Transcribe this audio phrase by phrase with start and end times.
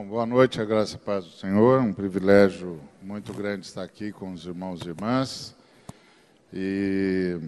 [0.00, 1.78] Bom, boa noite, a graça e a paz do Senhor.
[1.78, 5.54] Um privilégio muito grande estar aqui com os irmãos e irmãs.
[6.54, 7.38] E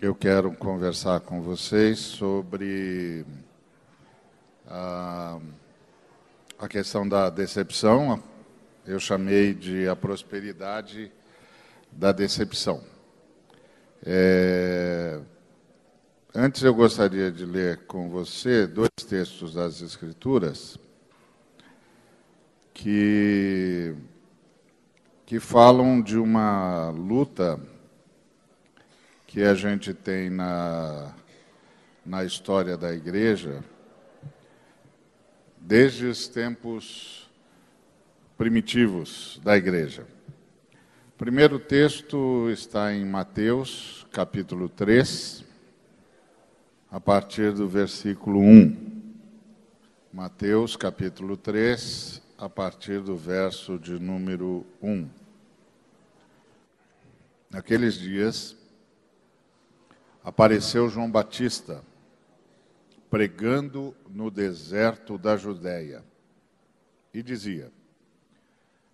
[0.00, 3.26] eu quero conversar com vocês sobre
[4.66, 5.38] a,
[6.58, 8.22] a questão da decepção.
[8.86, 11.12] Eu chamei de a prosperidade
[11.92, 12.82] da decepção.
[14.06, 15.20] É,
[16.34, 20.78] antes eu gostaria de ler com você dois textos das Escrituras
[22.82, 23.94] que,
[25.26, 27.60] que falam de uma luta
[29.26, 31.14] que a gente tem na,
[32.06, 33.62] na história da igreja
[35.60, 37.30] desde os tempos
[38.38, 40.06] primitivos da igreja.
[41.14, 45.44] O primeiro texto está em Mateus, capítulo 3,
[46.90, 49.02] a partir do versículo 1.
[50.14, 55.06] Mateus, capítulo 3, a partir do verso de número 1.
[57.50, 58.56] Naqueles dias,
[60.24, 61.84] apareceu João Batista
[63.10, 66.02] pregando no deserto da Judéia
[67.12, 67.70] e dizia: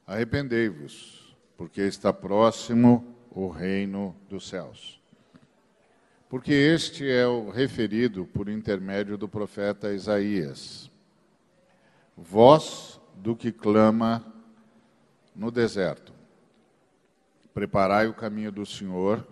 [0.05, 5.01] Arrependei-vos, porque está próximo o reino dos céus.
[6.29, 10.91] Porque este é o referido por intermédio do profeta Isaías.
[12.17, 14.25] Vós do que clama
[15.35, 16.13] no deserto.
[17.53, 19.27] Preparai o caminho do Senhor,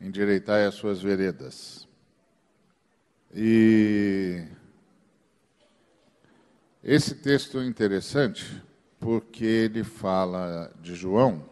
[0.00, 1.88] endireitai as suas veredas.
[3.34, 4.46] E
[6.82, 8.62] esse texto é interessante
[9.00, 11.44] porque ele fala de João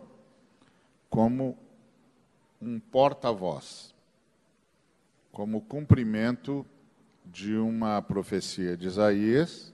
[1.10, 1.58] como
[2.60, 3.94] um porta-voz,
[5.32, 6.64] como cumprimento
[7.24, 9.73] de uma profecia de Isaías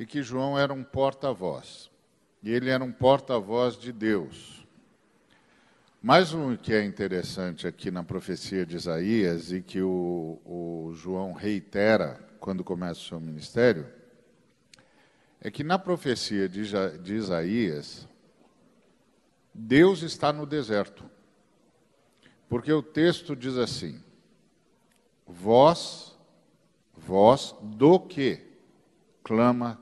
[0.00, 1.90] e que João era um porta-voz.
[2.42, 4.66] E ele era um porta-voz de Deus.
[6.00, 11.34] Mais um que é interessante aqui na profecia de Isaías e que o, o João
[11.34, 13.86] reitera quando começa o seu ministério,
[15.38, 16.62] é que na profecia de,
[17.02, 18.08] de Isaías,
[19.52, 21.04] Deus está no deserto.
[22.48, 24.02] Porque o texto diz assim:
[25.26, 26.18] Vós,
[26.96, 28.40] vós do que
[29.22, 29.79] clama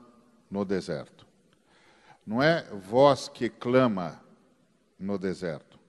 [0.49, 1.27] no deserto.
[2.25, 4.21] Não é voz que clama
[4.99, 5.79] no deserto,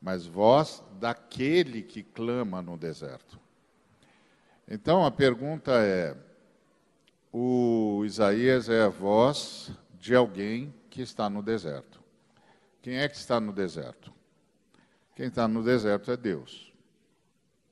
[0.00, 3.38] mas voz daquele que clama no deserto.
[4.66, 6.16] Então a pergunta é:
[7.32, 12.02] o Isaías é a voz de alguém que está no deserto.
[12.82, 14.12] Quem é que está no deserto?
[15.14, 16.72] Quem está no deserto é Deus.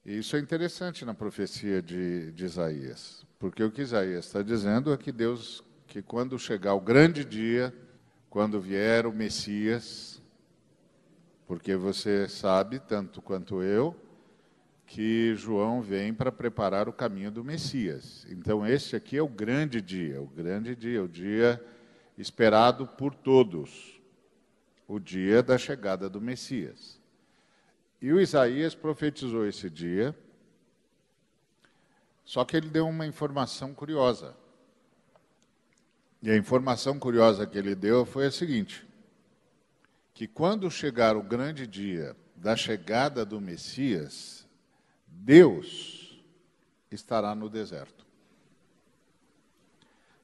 [0.05, 4.93] E isso é interessante na profecia de, de Isaías, porque o que Isaías está dizendo
[4.93, 5.65] é que Deus
[5.97, 7.75] que quando chegar o grande dia,
[8.29, 10.21] quando vier o Messias,
[11.47, 13.97] porque você sabe, tanto quanto eu,
[14.87, 18.27] que João vem para preparar o caminho do Messias.
[18.29, 21.65] Então, este aqui é o grande dia, o grande dia, o dia
[22.19, 23.99] esperado por todos,
[24.87, 27.01] o dia da chegada do Messias.
[28.03, 30.15] E o Isaías profetizou esse dia,
[32.23, 34.37] só que ele deu uma informação curiosa.
[36.23, 38.87] E a informação curiosa que ele deu foi a seguinte:
[40.15, 44.47] que quando chegar o grande dia da chegada do Messias,
[45.07, 46.23] Deus
[46.91, 48.07] estará no deserto.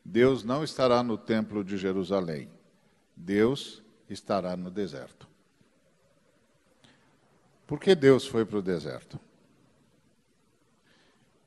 [0.04, 2.50] Deus não estará no templo de Jerusalém.
[3.16, 5.28] Deus estará no deserto.
[7.66, 9.18] Por que Deus foi para o deserto?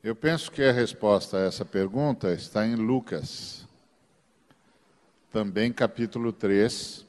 [0.01, 3.64] Eu penso que a resposta a essa pergunta está em Lucas,
[5.35, 7.05] também capítulo 3,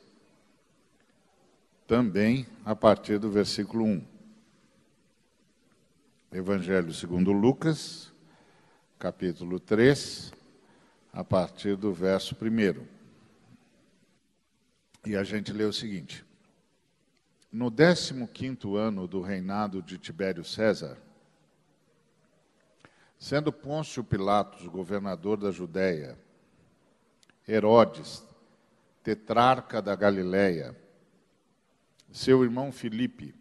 [1.86, 4.04] também a partir do versículo 1.
[6.32, 8.12] Evangelho segundo Lucas,
[8.98, 10.32] capítulo 3,
[11.12, 12.84] a partir do verso 1.
[15.08, 16.24] E a gente lê o seguinte:
[17.52, 20.98] No 15 ano do reinado de Tibério César,
[23.20, 26.25] sendo Pôncio Pilatos governador da Judéia,
[27.48, 28.24] Herodes,
[29.02, 30.76] tetrarca da Galiléia,
[32.10, 33.34] seu irmão Filipe,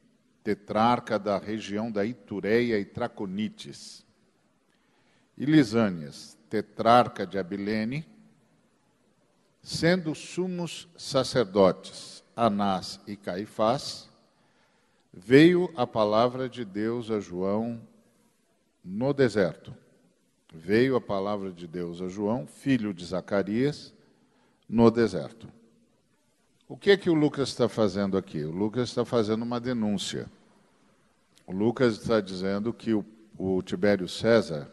[0.43, 4.05] tetrarca da região da Itureia e Traconites,
[5.37, 8.05] e Lisânias, tetrarca de Abilene,
[9.61, 14.09] sendo sumos sacerdotes Anás e Caifás,
[15.11, 17.81] veio a palavra de Deus a João
[18.83, 19.73] no deserto.
[20.55, 23.93] Veio a palavra de Deus a João, filho de Zacarias,
[24.67, 25.47] no deserto.
[26.67, 28.43] O que é que o Lucas está fazendo aqui?
[28.43, 30.31] O Lucas está fazendo uma denúncia.
[31.45, 33.05] O Lucas está dizendo que o,
[33.37, 34.71] o Tibério César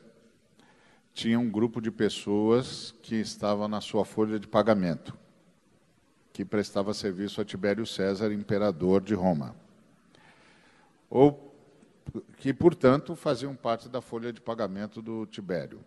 [1.13, 5.15] tinha um grupo de pessoas que estavam na sua folha de pagamento,
[6.33, 9.55] que prestava serviço a Tibério César, imperador de Roma.
[11.11, 11.52] Ou
[12.39, 15.85] que, portanto, faziam parte da folha de pagamento do Tibério.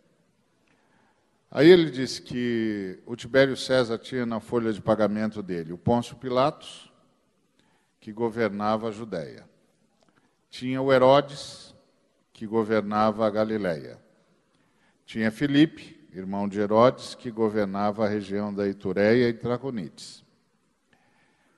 [1.49, 6.15] Aí ele disse que o Tibério César tinha na folha de pagamento dele o Pôncio
[6.15, 6.91] Pilatos,
[7.99, 9.47] que governava a Judéia.
[10.49, 11.73] Tinha o Herodes,
[12.33, 13.99] que governava a Galiléia.
[15.05, 20.23] Tinha Filipe, irmão de Herodes, que governava a região da Itureia e Traconites.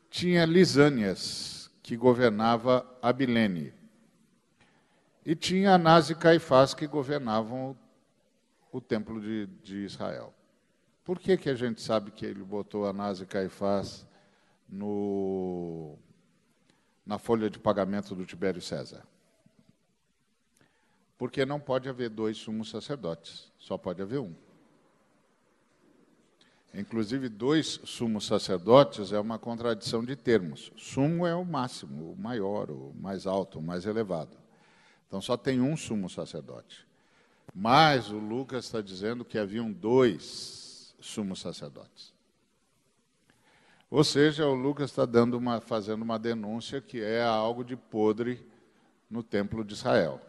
[0.09, 3.73] Tinha Lisânias, que governava Abilene.
[5.27, 7.75] E tinha Anás e Caifás, que governavam
[8.71, 10.33] o, o templo de, de, Israel.
[11.03, 14.07] Por que, que a gente sabe que ele botou Anás e Caifás
[14.69, 15.97] no,
[17.05, 19.05] na folha de pagamento do Tibério César?
[21.17, 24.33] Porque não pode haver dois sumos sacerdotes, só pode haver um.
[26.73, 30.71] Inclusive, dois sumos sacerdotes é uma contradição de termos.
[30.77, 34.46] Sumo é o máximo, o maior, o mais alto, o mais elevado.
[35.07, 36.85] Então, só tem um sumo sacerdote.
[37.53, 42.13] Mas o Lucas está dizendo que haviam dois sumos sacerdotes.
[43.89, 45.03] Ou seja, o Lucas está
[45.35, 48.45] uma, fazendo uma denúncia que é algo de podre
[49.09, 50.21] no templo de Israel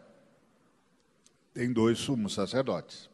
[1.58, 3.10] tem dois sumos sacerdotes.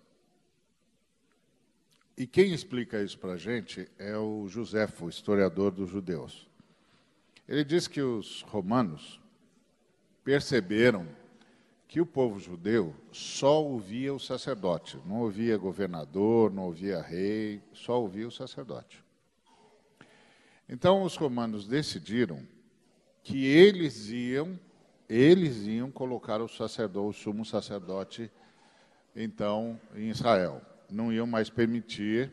[2.14, 6.46] E quem explica isso para a gente é o Joséfo, historiador dos judeus.
[7.48, 9.18] Ele diz que os romanos
[10.22, 11.08] perceberam
[11.94, 18.00] que o povo judeu só ouvia o sacerdote, não ouvia governador, não ouvia rei, só
[18.00, 19.00] ouvia o sacerdote.
[20.68, 22.44] Então os romanos decidiram
[23.22, 24.58] que eles iam
[25.08, 28.28] eles iam colocar o sacerdote, o sumo sacerdote,
[29.14, 30.60] então, em Israel.
[30.90, 32.32] Não iam mais permitir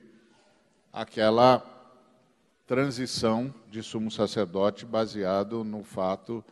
[0.92, 1.64] aquela
[2.66, 6.44] transição de sumo sacerdote baseado no fato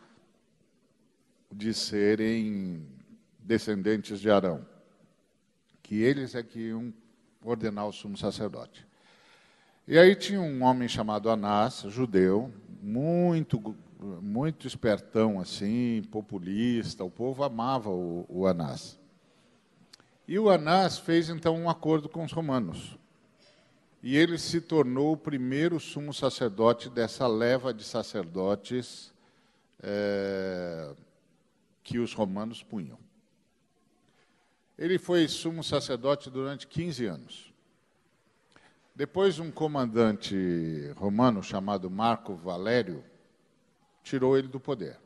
[1.52, 2.99] de serem
[3.50, 4.64] descendentes de Arão,
[5.82, 6.94] que eles é que iam
[7.44, 8.86] ordenar o sumo sacerdote.
[9.88, 13.74] E aí tinha um homem chamado Anás, judeu, muito
[14.22, 18.98] muito espertão assim, populista, o povo amava o, o Anás.
[20.28, 22.96] E o Anás fez então um acordo com os romanos.
[24.00, 29.12] E ele se tornou o primeiro sumo sacerdote dessa leva de sacerdotes
[29.82, 30.94] é,
[31.82, 33.09] que os romanos punham.
[34.80, 37.52] Ele foi sumo sacerdote durante 15 anos.
[38.94, 43.04] Depois, um comandante romano chamado Marco Valério
[44.02, 44.98] tirou ele do poder.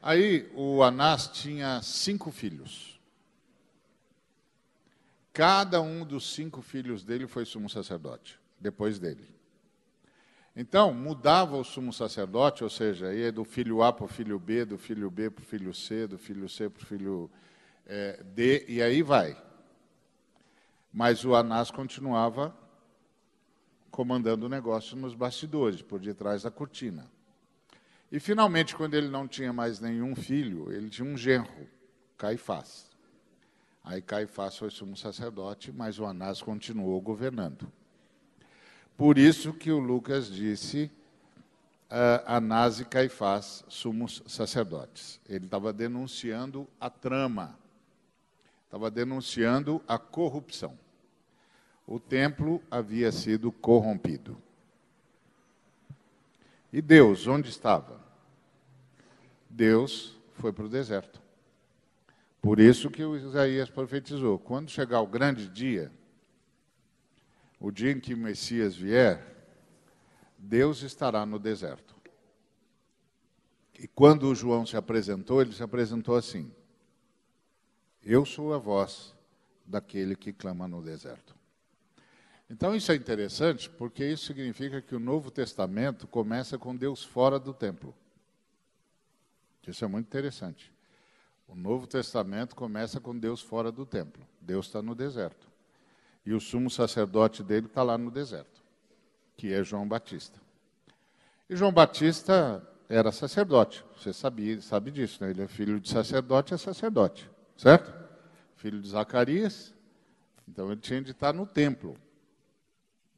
[0.00, 2.98] Aí o Anás tinha cinco filhos.
[5.30, 9.28] Cada um dos cinco filhos dele foi sumo sacerdote, depois dele.
[10.56, 14.64] Então, mudava o sumo sacerdote, ou seja, ia do filho A para o filho B,
[14.64, 17.30] do filho B para o filho C, do filho C para o filho
[17.86, 19.36] é, D, e aí vai.
[20.92, 22.56] Mas o Anás continuava
[23.90, 27.08] comandando o negócio nos bastidores, por detrás da cortina.
[28.10, 31.68] E finalmente, quando ele não tinha mais nenhum filho, ele tinha um genro,
[32.16, 32.90] Caifás.
[33.84, 37.70] Aí Caifás foi sumo sacerdote, mas o Anás continuou governando.
[38.96, 40.90] Por isso que o Lucas disse
[41.90, 45.20] uh, Anás e Caifás, sumos sacerdotes.
[45.28, 47.58] Ele estava denunciando a trama,
[48.74, 50.76] estava denunciando a corrupção.
[51.86, 54.36] O templo havia sido corrompido.
[56.72, 58.00] E Deus, onde estava?
[59.48, 61.22] Deus foi para o deserto.
[62.42, 65.92] Por isso que o Isaías profetizou: quando chegar o grande dia,
[67.60, 69.24] o dia em que o Messias vier,
[70.36, 71.94] Deus estará no deserto.
[73.78, 76.52] E quando o João se apresentou, ele se apresentou assim:
[78.04, 79.14] Eu sou a voz
[79.64, 81.34] daquele que clama no deserto.
[82.50, 87.38] Então isso é interessante, porque isso significa que o Novo Testamento começa com Deus fora
[87.38, 87.94] do templo.
[89.66, 90.70] Isso é muito interessante.
[91.48, 94.22] O Novo Testamento começa com Deus fora do templo.
[94.38, 95.48] Deus está no deserto.
[96.26, 98.62] E o sumo sacerdote dele está lá no deserto,
[99.36, 100.38] que é João Batista.
[101.48, 103.84] E João Batista era sacerdote.
[103.96, 105.30] Você sabia, sabe disso, né?
[105.30, 108.04] Ele é filho de sacerdote, é sacerdote, certo?
[108.64, 109.74] filho de Zacarias,
[110.48, 111.98] então ele tinha de estar no templo.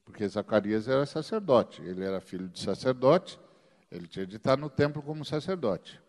[0.05, 3.39] Porque Zacarias era sacerdote, ele era filho de sacerdote,
[3.89, 6.01] ele tinha de estar no templo como sacerdote.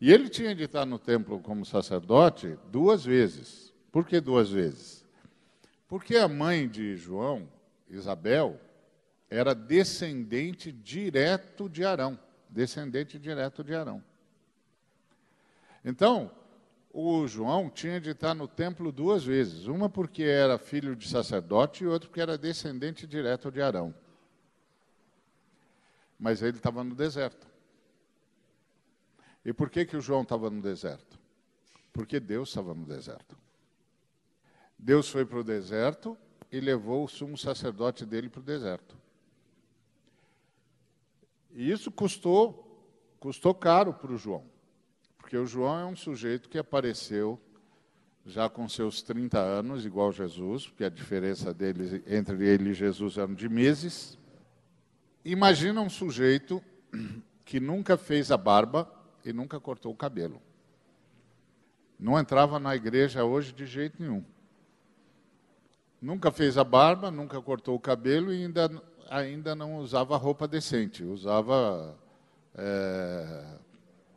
[0.00, 3.70] E ele tinha de estar no templo como sacerdote duas vezes.
[3.92, 5.04] Por que duas vezes?
[5.86, 7.46] Porque a mãe de João,
[7.90, 8.58] Isabel,
[9.28, 12.18] era descendente direto de Arão.
[12.48, 14.02] Descendente direto de Arão.
[15.84, 16.30] Então,
[16.92, 19.66] o João tinha de estar no templo duas vezes.
[19.66, 23.94] Uma porque era filho de sacerdote e outra porque era descendente direto de Arão.
[26.20, 27.46] Mas ele estava no deserto.
[29.44, 31.18] E por que, que o João estava no deserto?
[31.92, 33.36] Porque Deus estava no deserto.
[34.78, 36.16] Deus foi para o deserto
[36.50, 38.96] e levou o sumo sacerdote dele para o deserto.
[41.50, 42.86] E isso custou,
[43.18, 44.51] custou caro para o João.
[45.32, 47.40] Porque o João é um sujeito que apareceu
[48.26, 53.16] já com seus 30 anos, igual Jesus, porque a diferença dele, entre ele e Jesus
[53.16, 54.18] eram de meses.
[55.24, 56.62] Imagina um sujeito
[57.46, 58.86] que nunca fez a barba,
[59.24, 60.38] e nunca cortou o cabelo.
[61.98, 64.22] Não entrava na igreja hoje de jeito nenhum.
[65.98, 71.02] Nunca fez a barba, nunca cortou o cabelo e ainda, ainda não usava roupa decente.
[71.02, 71.98] Usava
[72.54, 73.62] é,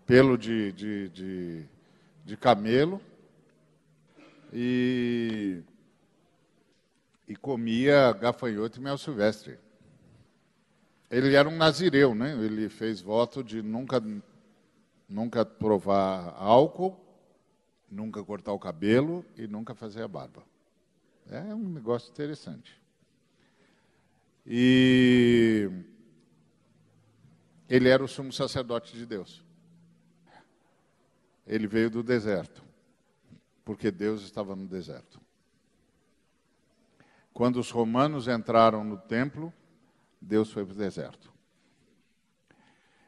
[0.05, 1.65] pelo de, de, de,
[2.23, 3.01] de camelo
[4.53, 5.61] e,
[7.27, 9.57] e comia gafanhoto e mel silvestre.
[11.09, 12.33] Ele era um nazireu, né?
[12.43, 14.01] Ele fez voto de nunca
[15.07, 16.99] nunca provar álcool,
[17.89, 20.43] nunca cortar o cabelo e nunca fazer a barba.
[21.29, 22.79] É um negócio interessante.
[24.45, 25.69] E
[27.69, 29.44] ele era o sumo sacerdote de Deus.
[31.45, 32.63] Ele veio do deserto,
[33.63, 35.19] porque Deus estava no deserto.
[37.33, 39.53] Quando os romanos entraram no templo,
[40.21, 41.35] Deus foi para o deserto.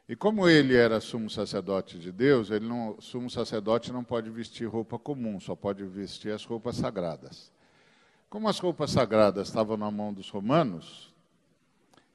[0.08, 4.66] E como ele era sumo sacerdote de Deus, ele não, sumo sacerdote não pode vestir
[4.66, 7.52] roupa comum, só pode vestir as roupas sagradas.
[8.30, 11.12] Como as roupas sagradas estavam na mão dos romanos,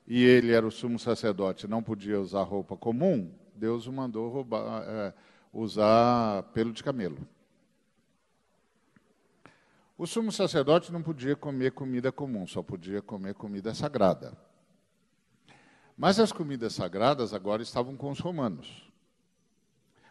[0.08, 4.84] e ele era o sumo sacerdote, não podia usar roupa comum, Deus o mandou roubar,
[4.88, 5.13] é,
[5.53, 7.27] usar pelo de camelo.
[9.95, 14.36] O sumo sacerdote não podia comer comida comum, só podia comer comida sagrada.
[15.95, 18.91] Mas as comidas sagradas agora estavam com os romanos.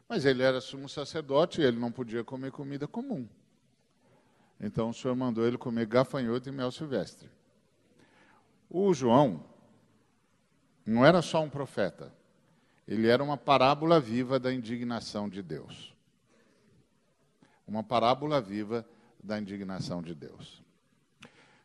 [0.08, 3.28] Mas ele era sumo sacerdote e ele não podia comer comida comum.
[4.60, 7.28] Então o Senhor mandou ele comer gafanhoto e mel silvestre.
[8.70, 9.44] O João
[10.86, 12.14] não era só um profeta,
[12.92, 15.94] ele era uma parábola viva da indignação de Deus.
[17.66, 18.86] Uma parábola viva
[19.22, 20.62] da indignação de Deus.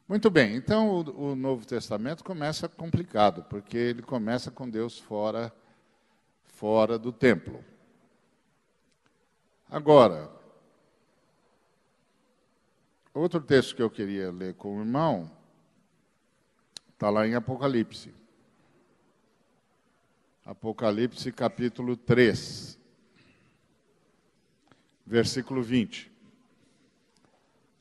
[0.07, 5.53] Muito bem, então o, o, Novo Testamento começa complicado, porque ele começa com Deus fora,
[6.45, 7.61] fora do templo.
[9.69, 10.31] Agora,
[13.13, 15.29] outro texto que eu queria ler com o irmão
[16.93, 18.13] está lá em Apocalipse.
[20.47, 22.79] Apocalipse capítulo 3,
[25.05, 26.09] versículo 20.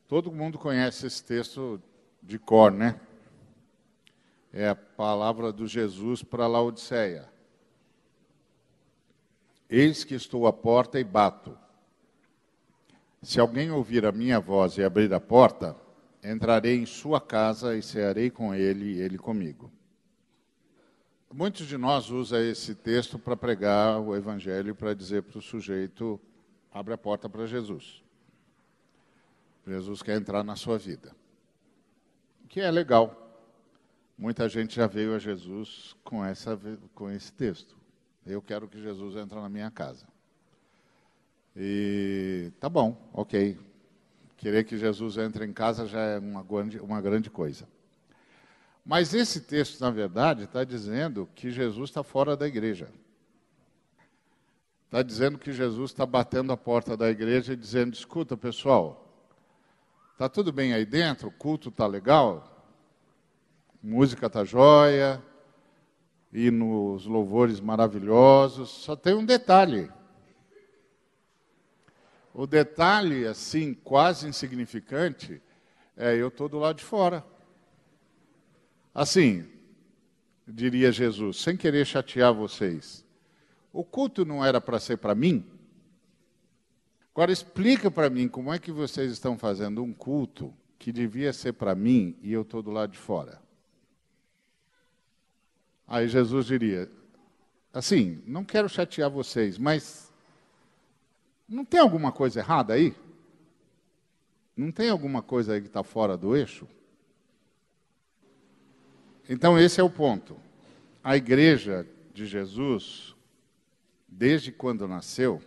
[0.09, 1.81] Todo mundo conhece esse texto
[2.21, 3.01] de cor, né?
[4.53, 7.31] É a palavra do Jesus para Laodiceia.
[9.71, 11.57] Eis que estou à porta e bato.
[13.23, 15.77] Se alguém ouvir a minha voz e abrir a porta,
[16.21, 19.71] entrarei em sua casa e cearei com ele e ele comigo.
[21.33, 26.21] Muitos de nós usam esse texto para pregar o evangelho, para dizer para o sujeito:
[26.73, 28.03] abre a porta para Jesus.
[29.67, 31.15] Jesus quer entrar na sua vida
[32.57, 33.15] que é legal.
[34.17, 36.59] Muita gente já veio a Jesus com, essa,
[36.95, 37.77] com esse texto.
[38.25, 40.07] Eu quero que Jesus entre na minha casa.
[41.55, 43.59] E tá bom, ok.
[44.39, 46.41] Querer que Jesus entre em casa já é uma
[46.83, 47.69] uma grande coisa.
[48.87, 52.89] Mas esse texto, na verdade, está dizendo que Jesus está fora da igreja.
[54.87, 59.07] Está dizendo que Jesus está batendo a porta da igreja e dizendo: escuta, pessoal,
[60.17, 61.29] Está tudo bem aí dentro?
[61.29, 62.65] O culto está legal?
[63.83, 65.23] Música está jóia?
[66.33, 68.71] E nos louvores maravilhosos?
[68.71, 69.93] Só tem um detalhe.
[72.33, 75.43] O detalhe, assim, quase insignificante,
[75.95, 77.23] é eu estou do lado de fora.
[78.97, 79.47] Assim,
[80.49, 83.05] diria Jesus, sem querer chatear vocês,
[83.71, 85.45] o culto não era para ser para mim?
[87.15, 91.53] Agora explica para mim como é que vocês estão fazendo um culto que devia ser
[91.53, 93.39] para mim e eu estou do lado de fora.
[95.87, 96.91] Aí Jesus diria:
[97.75, 100.11] assim, não quero chatear vocês, mas
[101.47, 102.97] não tem alguma coisa errada aí?
[104.57, 106.67] Não tem alguma coisa aí que está fora do eixo?
[109.29, 110.37] Então, esse é o ponto.
[111.03, 113.15] A igreja de Jesus,
[114.07, 115.43] desde quando nasceu,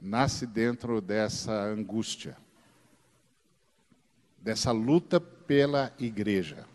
[0.00, 2.36] nasce dentro dessa angústia,
[4.38, 6.66] dessa luta pela igreja.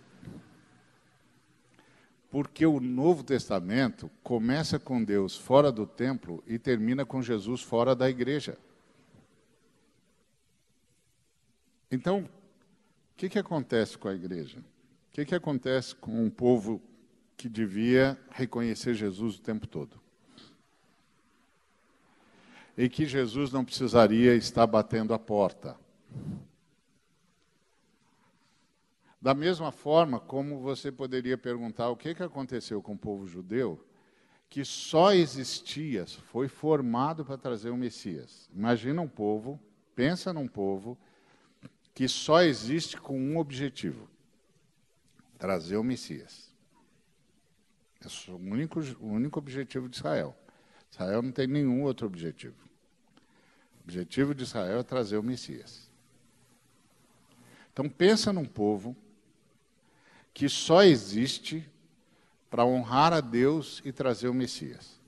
[2.31, 7.95] Porque o Novo Testamento começa com Deus fora do templo e termina com Jesus fora
[7.95, 8.57] da igreja.
[11.91, 12.29] Então, o
[13.15, 14.63] que, que acontece com a igreja?
[15.17, 16.79] Que, que acontece com um povo
[17.35, 19.99] que devia reconhecer Jesus o tempo todo?
[22.77, 25.75] E que Jesus não precisaria estar batendo a porta.
[29.19, 33.83] Da mesma forma como você poderia perguntar o que, que aconteceu com o povo judeu,
[34.47, 38.47] que só existia, foi formado para trazer o Messias.
[38.53, 39.59] Imagina um povo,
[39.95, 40.95] pensa num povo
[41.95, 44.07] que só existe com um objetivo:
[45.37, 46.51] trazer o Messias.
[48.05, 50.35] Esse é o único, o único objetivo de Israel.
[50.91, 52.55] Israel não tem nenhum outro objetivo.
[53.79, 55.89] O objetivo de Israel é trazer o Messias.
[57.71, 58.95] Então pensa num povo
[60.33, 61.67] que só existe
[62.49, 64.99] para honrar a Deus e trazer o Messias.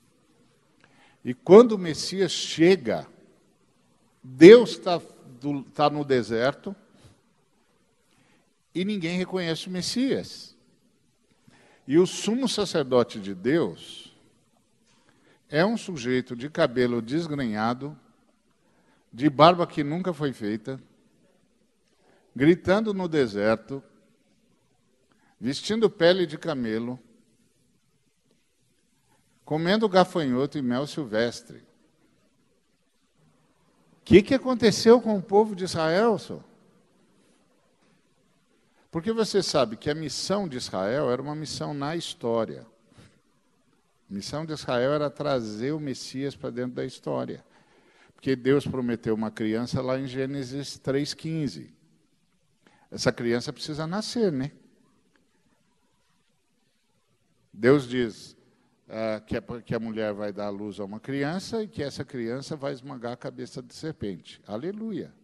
[1.24, 3.06] E quando o Messias chega,
[4.22, 5.00] Deus está
[5.74, 6.74] tá no deserto
[8.74, 10.56] e ninguém reconhece o Messias.
[11.86, 14.14] E o sumo sacerdote de Deus
[15.48, 17.98] é um sujeito de cabelo desgrenhado,
[19.12, 20.80] de barba que nunca foi feita,
[22.34, 23.82] gritando no deserto,
[25.40, 26.96] vestindo pele de camelo,
[29.44, 31.58] comendo gafanhoto e mel silvestre.
[31.58, 31.62] O
[34.04, 36.49] que, que aconteceu com o povo de Israel, senhor?
[38.90, 42.66] Porque você sabe que a missão de Israel era uma missão na história.
[44.10, 47.44] A missão de Israel era trazer o Messias para dentro da história.
[48.14, 51.70] Porque Deus prometeu uma criança lá em Gênesis 3,15.
[52.90, 54.50] Essa criança precisa nascer, né?
[57.52, 58.32] Deus diz
[58.88, 61.82] uh, que, a, que, a, mulher vai dar à luz a uma criança e que
[61.82, 64.40] essa criança vai esmagar a cabeça de serpente.
[64.46, 65.14] Aleluia.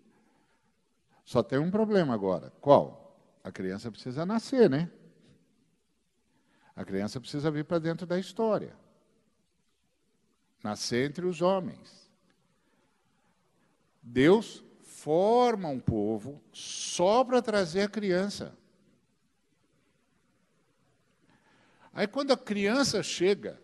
[1.25, 2.53] Só tem um problema agora.
[2.61, 3.06] Qual?
[3.47, 4.91] A criança precisa nascer, né?
[6.75, 8.77] A criança precisa vir para dentro da história.
[10.65, 12.11] Nascer entre os homens.
[14.03, 18.53] Deus forma um povo só para trazer a criança.
[21.93, 23.63] Aí quando a criança chega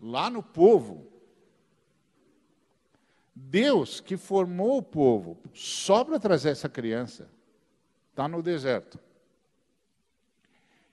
[0.00, 1.06] lá no povo,
[3.32, 7.37] Deus que formou o povo só para trazer essa criança,
[8.18, 8.98] está no deserto.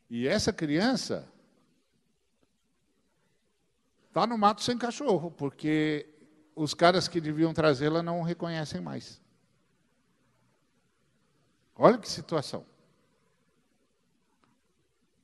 [0.07, 1.27] E essa criança
[4.07, 6.07] está no mato sem cachorro, porque
[6.55, 9.19] os caras que deviam trazê-la não reconhecem mais.
[11.75, 12.63] Olha que situação.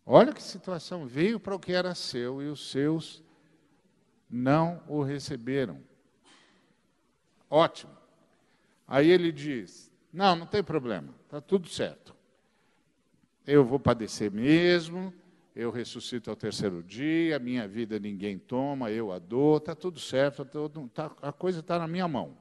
[0.04, 3.24] Olha que situação, veio para o que era seu e os seus
[4.28, 5.80] não o receberam.
[7.48, 7.96] Ótimo.
[8.88, 12.14] Aí ele diz: Não, não tem problema, está tudo certo.
[13.48, 15.14] Eu vou padecer mesmo,
[15.56, 20.46] eu ressuscito ao terceiro dia, minha vida ninguém toma, eu a dou, está tudo certo,
[20.94, 22.38] tá, a coisa está na minha mão.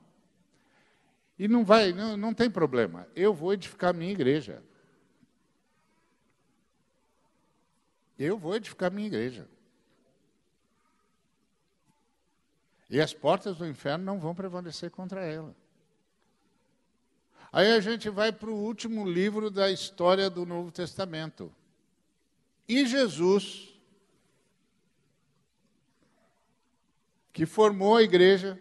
[1.39, 4.61] E não vai, não, não tem problema, eu vou edificar a minha igreja.
[8.19, 9.49] Eu vou edificar minha igreja.
[12.91, 15.55] E as portas do inferno não vão prevalecer contra ela.
[17.53, 21.53] Aí a gente vai para o último livro da história do Novo Testamento.
[22.69, 23.75] E Jesus,
[27.33, 28.61] que formou a igreja,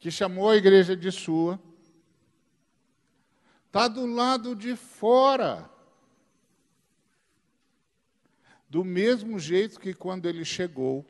[0.00, 1.60] que chamou a igreja de sua,
[3.66, 5.70] está do lado de fora
[8.68, 11.04] do mesmo jeito que quando ele chegou,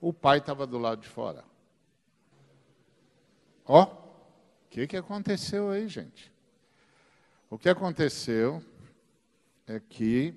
[0.00, 1.49] o pai estava do lado de fora.
[3.72, 6.32] Ó, o que, que aconteceu aí, gente?
[7.48, 8.60] O que aconteceu
[9.64, 10.34] é que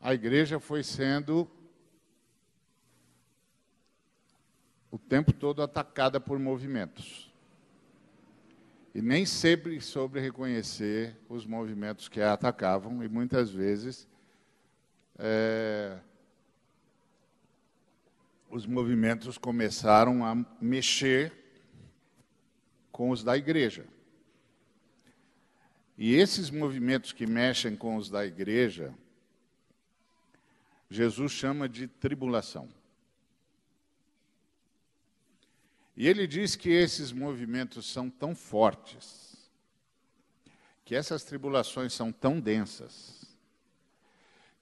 [0.00, 1.50] a igreja foi sendo
[4.88, 7.28] o tempo todo atacada por movimentos.
[8.94, 14.06] E nem sempre soube reconhecer os movimentos que a atacavam, e muitas vezes
[15.18, 15.98] é,
[18.48, 21.45] os movimentos começaram a mexer
[22.96, 23.86] com os da igreja.
[25.98, 28.94] E esses movimentos que mexem com os da igreja,
[30.88, 32.70] Jesus chama de tribulação.
[35.94, 39.46] E ele diz que esses movimentos são tão fortes,
[40.82, 43.36] que essas tribulações são tão densas,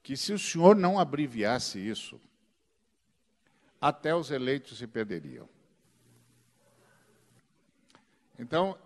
[0.03, 2.19] que se o Senhor não abreviasse isso,
[3.79, 5.54] até os eleitos se perderiam.
[8.37, 8.77] Então,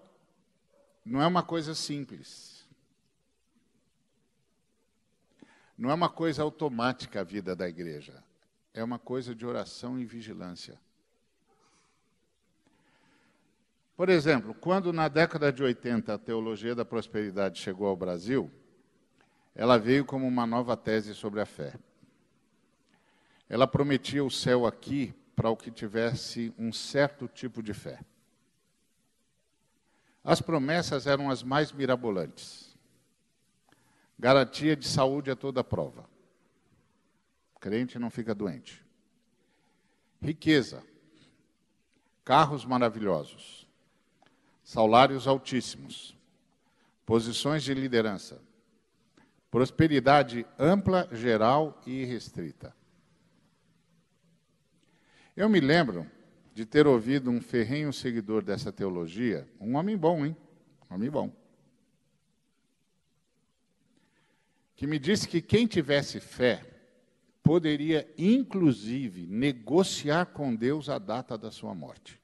[1.04, 2.68] não é uma coisa simples.
[5.78, 8.24] Não é uma coisa automática a vida da igreja.
[8.74, 10.80] É uma coisa de oração e vigilância.
[13.96, 18.50] Por exemplo, quando na década de 80 a teologia da prosperidade chegou ao Brasil,
[19.54, 21.74] ela veio como uma nova tese sobre a fé.
[23.50, 28.00] Ela prometia o céu aqui para o que tivesse um certo tipo de fé.
[30.24, 32.78] As promessas eram as mais mirabolantes.
[34.18, 36.10] Garantia de saúde a toda prova.
[37.60, 38.86] crente não fica doente.
[40.22, 40.84] Riqueza.
[42.26, 43.68] Carros maravilhosos.
[44.64, 46.16] Salários altíssimos.
[47.06, 48.42] Posições de liderança.
[49.50, 52.76] Prosperidade ampla, geral e restrita.
[55.36, 56.06] Eu me lembro
[56.54, 60.36] de ter ouvido um ferrenho seguidor dessa teologia, um homem bom, hein?
[60.90, 61.32] Um homem bom.
[64.76, 66.66] Que me disse que quem tivesse fé
[67.44, 72.20] poderia, inclusive, negociar com Deus a data da sua morte.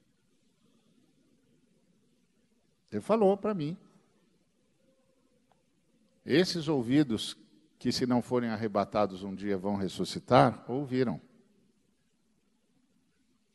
[2.92, 3.78] Ele falou para mim.
[6.26, 7.38] Esses ouvidos
[7.78, 11.20] que, se não forem arrebatados um dia, vão ressuscitar, ouviram.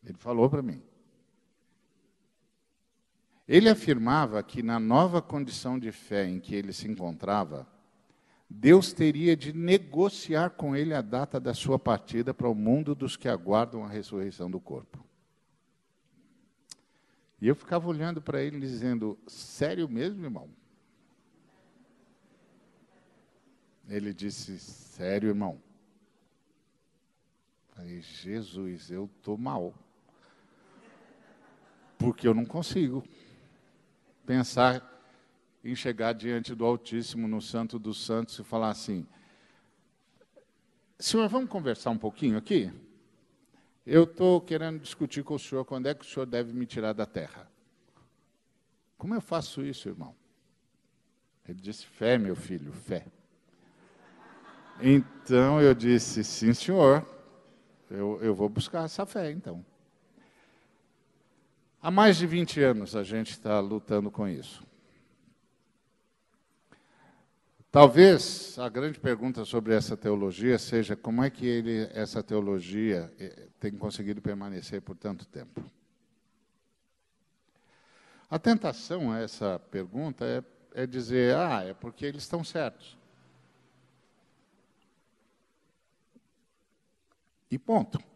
[0.05, 0.83] Ele falou para mim.
[3.47, 7.67] Ele afirmava que, na nova condição de fé em que ele se encontrava,
[8.49, 13.17] Deus teria de negociar com ele a data da sua partida para o mundo dos
[13.17, 15.05] que aguardam a ressurreição do corpo.
[17.41, 20.49] E eu ficava olhando para ele dizendo: Sério mesmo, irmão?
[23.89, 25.61] Ele disse: Sério, irmão?
[27.71, 29.75] Falei: Jesus, eu estou mal
[32.01, 33.05] porque eu não consigo
[34.25, 34.83] pensar
[35.63, 39.07] em chegar diante do Altíssimo, no Santo dos Santos, e falar assim:
[40.99, 42.73] Senhor, vamos conversar um pouquinho aqui?
[43.87, 46.95] Eu estou querendo discutir com o senhor quando é que o senhor deve me tirar
[46.95, 47.51] da terra.
[48.97, 50.15] Como eu faço isso, irmão?
[51.47, 53.07] Ele disse: fé, meu filho, fé.
[54.81, 57.07] Então eu disse: sim, senhor,
[57.91, 59.65] eu, eu vou buscar essa fé, então.
[61.83, 64.63] Há mais de 20 anos a gente está lutando com isso.
[67.73, 73.49] Talvez a grande pergunta sobre essa teologia seja como é que ele, essa teologia eh,
[73.59, 75.65] tem conseguido permanecer por tanto tempo.
[78.29, 82.99] A tentação a essa pergunta é, é dizer, ah, é porque eles estão certos.
[87.51, 88.10] E ponto.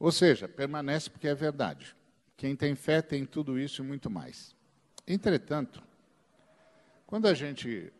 [0.00, 1.94] Ou seja, permanece porque é verdade.
[2.34, 4.56] Quem tem fé tem tudo isso e muito mais.
[5.06, 5.82] Entretanto,
[7.06, 7.92] quando a gente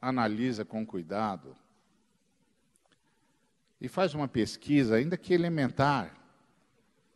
[0.00, 1.54] analisa com cuidado
[3.78, 6.16] e faz uma pesquisa, ainda que elementar,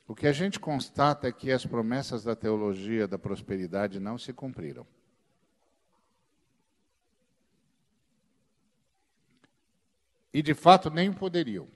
[0.07, 4.35] o que a gente constata é que as promessas da teologia da prosperidade não se
[4.35, 4.87] cumpriram.
[10.31, 11.76] E de fato nem poderiam.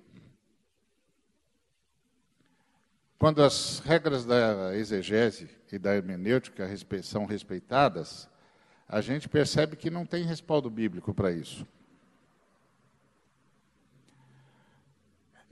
[3.20, 6.66] Quando as regras da exegese e da hermenêutica
[7.02, 8.26] são respeitadas,
[8.88, 11.66] a gente percebe que não tem respaldo bíblico para isso.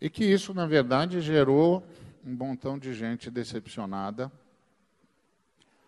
[0.00, 1.86] E que isso, na verdade, gerou
[2.24, 4.32] um montão de gente decepcionada.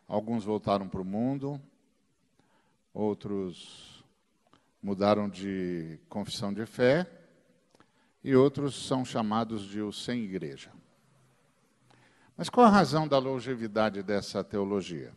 [0.06, 1.58] Alguns voltaram para o mundo,
[2.92, 4.04] outros
[4.82, 7.10] mudaram de confissão de fé,
[8.22, 10.70] e outros são chamados de os sem igreja.
[12.40, 15.12] Mas qual a razão da longevidade dessa teologia?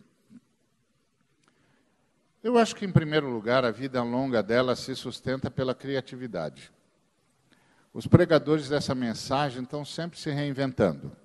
[2.44, 6.70] Eu acho que, em primeiro lugar, a vida longa dela se sustenta pela criatividade.
[7.94, 11.16] Os pregadores dessa mensagem estão sempre se reinventando.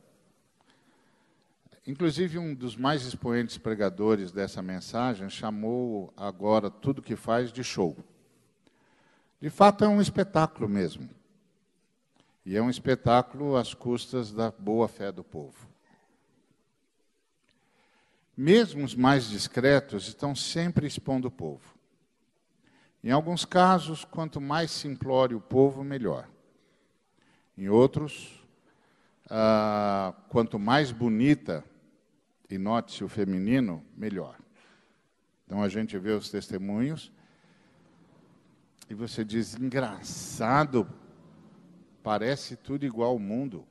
[1.85, 7.97] Inclusive, um dos mais expoentes pregadores dessa mensagem chamou agora tudo que faz de show.
[9.41, 11.11] De fato, é um espetáculo mesmo.
[12.47, 15.67] E é um espetáculo às custas da boa fé do povo.
[18.41, 21.75] Mesmo os mais discretos estão sempre expondo o povo.
[23.03, 26.29] Em alguns casos, quanto mais simplório o povo, melhor.
[27.57, 28.47] Em outros,
[29.29, 31.65] ah, quanto mais bonita,
[32.49, 34.39] e note-se o feminino, melhor.
[35.45, 37.11] Então a gente vê os testemunhos
[38.89, 40.89] e você diz: engraçado,
[42.05, 43.67] parece tudo igual ao mundo.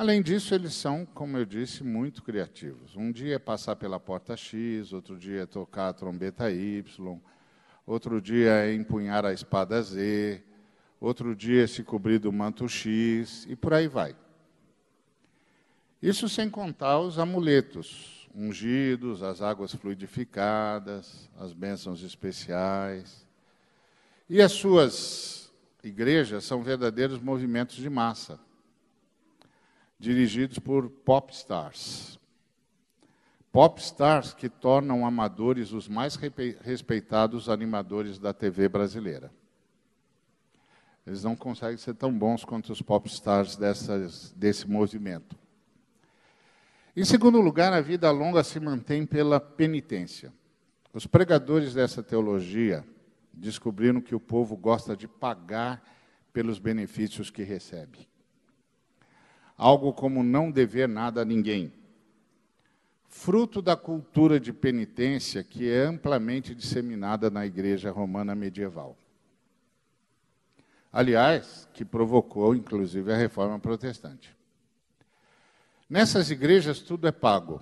[0.00, 2.96] Além disso, eles são, como eu disse, muito criativos.
[2.96, 7.20] Um dia é passar pela porta X, outro dia é tocar a trombeta Y,
[7.86, 10.42] outro dia é empunhar a espada Z,
[10.98, 14.16] outro dia é se cobrir do manto X, e por aí vai.
[16.00, 23.26] Isso sem contar os amuletos, ungidos, as águas fluidificadas, as bênçãos especiais.
[24.30, 25.52] E as suas
[25.84, 28.40] igrejas são verdadeiros movimentos de massa
[30.00, 32.18] dirigidos por pop stars.
[33.52, 36.16] Pop stars que tornam amadores os mais
[36.62, 39.30] respeitados animadores da TV brasileira.
[41.06, 45.36] Eles não conseguem ser tão bons quanto os pop stars dessas, desse movimento.
[46.96, 50.32] Em segundo lugar, a vida longa se mantém pela penitência.
[50.94, 52.84] Os pregadores dessa teologia
[53.32, 55.82] descobriram que o povo gosta de pagar
[56.32, 58.08] pelos benefícios que recebe
[59.60, 61.70] algo como não dever nada a ninguém.
[63.06, 68.96] Fruto da cultura de penitência que é amplamente disseminada na igreja romana medieval.
[70.90, 74.34] Aliás, que provocou inclusive a reforma protestante.
[75.90, 77.60] Nessas igrejas tudo é pago.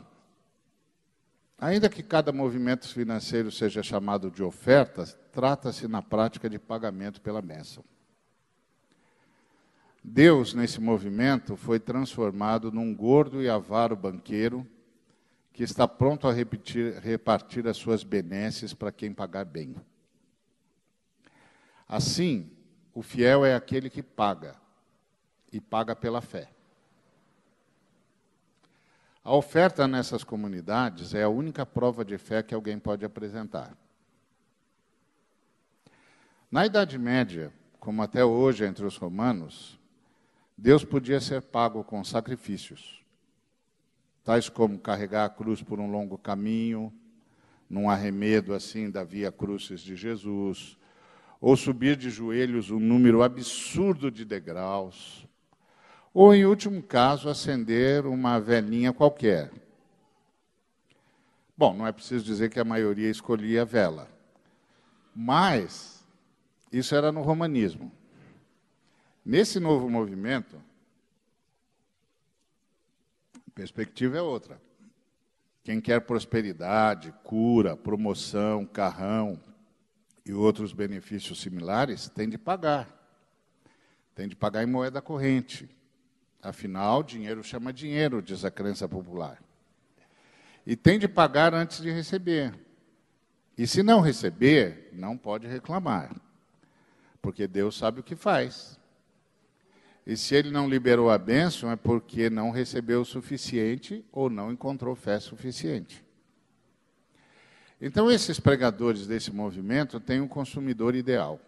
[1.58, 7.42] Ainda que cada movimento financeiro seja chamado de oferta, trata-se na prática de pagamento pela
[7.42, 7.82] bênção.
[10.08, 14.66] Deus, nesse movimento, foi transformado num gordo e avaro banqueiro
[15.52, 19.76] que está pronto a repetir, repartir as suas benesses para quem pagar bem.
[21.86, 22.50] Assim,
[22.94, 24.56] o fiel é aquele que paga,
[25.52, 26.50] e paga pela fé.
[29.22, 33.76] A oferta nessas comunidades é a única prova de fé que alguém pode apresentar.
[36.50, 39.77] Na Idade Média, como até hoje entre os romanos,
[40.60, 43.00] Deus podia ser pago com sacrifícios,
[44.24, 46.92] tais como carregar a cruz por um longo caminho,
[47.70, 50.76] num arremedo assim da via crucis de Jesus,
[51.40, 55.28] ou subir de joelhos um número absurdo de degraus,
[56.12, 59.52] ou, em último caso, acender uma velhinha qualquer.
[61.56, 64.10] Bom, não é preciso dizer que a maioria escolhia a vela,
[65.14, 66.04] mas
[66.72, 67.92] isso era no romanismo.
[69.28, 70.56] Nesse novo movimento,
[73.34, 74.58] a perspectiva é outra.
[75.62, 79.38] Quem quer prosperidade, cura, promoção, carrão
[80.24, 82.88] e outros benefícios similares, tem de pagar.
[84.14, 85.68] Tem de pagar em moeda corrente.
[86.42, 89.42] Afinal, dinheiro chama dinheiro, diz a crença popular.
[90.66, 92.58] E tem de pagar antes de receber.
[93.58, 96.18] E se não receber, não pode reclamar.
[97.20, 98.77] Porque Deus sabe o que faz.
[100.08, 104.50] E se ele não liberou a bênção, é porque não recebeu o suficiente ou não
[104.50, 106.02] encontrou fé suficiente.
[107.78, 111.38] Então, esses pregadores desse movimento têm um consumidor ideal.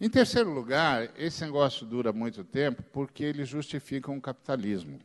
[0.00, 4.98] Em terceiro lugar, esse negócio dura muito tempo porque eles justificam o capitalismo.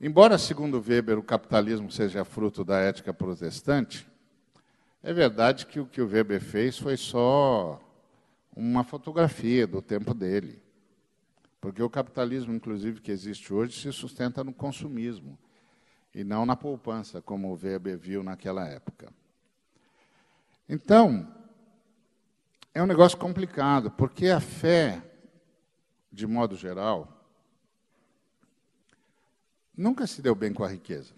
[0.00, 4.06] Embora, segundo Weber, o capitalismo seja fruto da ética protestante,
[5.02, 7.84] é verdade que o que o Weber fez foi só
[8.58, 10.60] uma fotografia do tempo dele.
[11.60, 15.38] Porque o capitalismo, inclusive, que existe hoje, se sustenta no consumismo
[16.12, 19.12] e não na poupança, como o Weber viu naquela época.
[20.68, 21.32] Então,
[22.74, 25.02] é um negócio complicado, porque a fé,
[26.10, 27.24] de modo geral,
[29.76, 31.14] nunca se deu bem com a riqueza.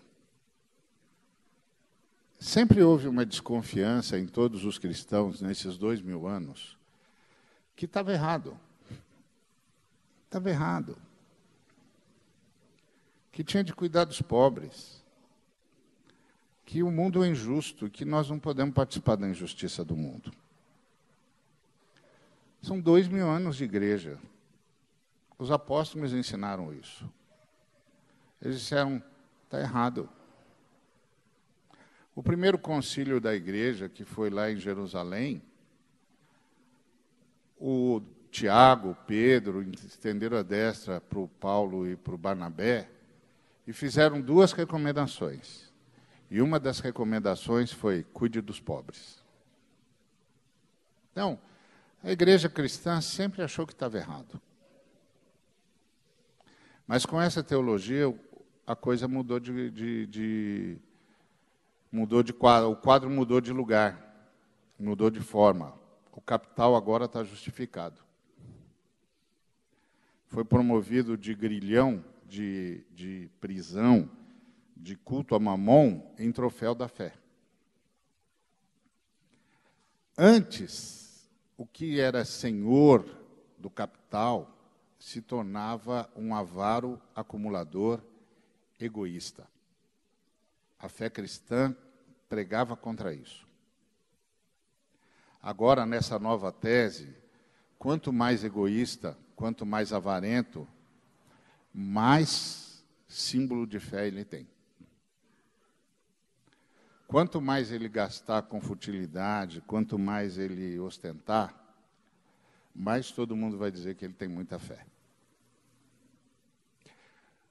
[2.39, 6.80] Sempre houve uma desconfiança em todos os cristãos nesses dois mil anos
[7.81, 8.61] que estava errado.
[10.27, 10.99] Estava errado.
[13.33, 15.03] Que tinha de cuidar dos pobres.
[16.67, 20.31] Que o mundo é injusto que nós não podemos participar da injustiça do mundo.
[22.61, 24.19] São dois mil anos de igreja.
[25.39, 27.11] Os apóstolos ensinaram isso.
[28.43, 29.03] Eles disseram:
[29.45, 30.07] está errado.
[32.15, 35.43] O primeiro concílio da igreja, que foi lá em Jerusalém,
[37.61, 42.89] o Tiago, Pedro, estenderam a destra para o Paulo e para o Barnabé
[43.67, 45.71] e fizeram duas recomendações.
[46.31, 49.23] E uma das recomendações foi: cuide dos pobres.
[51.13, 51.39] Então,
[52.03, 54.41] a igreja cristã sempre achou que estava errado.
[56.87, 58.13] Mas com essa teologia,
[58.67, 60.79] a coisa mudou de, de, de
[61.93, 64.29] mudou de quadro, o quadro mudou de lugar,
[64.79, 65.80] mudou de forma.
[66.13, 68.01] O capital agora está justificado.
[70.27, 74.11] Foi promovido de grilhão, de, de prisão,
[74.77, 77.15] de culto a mamon, em troféu da fé.
[80.17, 83.05] Antes, o que era senhor
[83.59, 84.57] do capital
[84.99, 88.03] se tornava um avaro acumulador
[88.79, 89.49] egoísta.
[90.79, 91.75] A fé cristã
[92.29, 93.50] pregava contra isso.
[95.43, 97.15] Agora, nessa nova tese,
[97.79, 100.69] quanto mais egoísta, quanto mais avarento,
[101.73, 104.47] mais símbolo de fé ele tem.
[107.07, 111.55] Quanto mais ele gastar com futilidade, quanto mais ele ostentar,
[112.75, 114.87] mais todo mundo vai dizer que ele tem muita fé.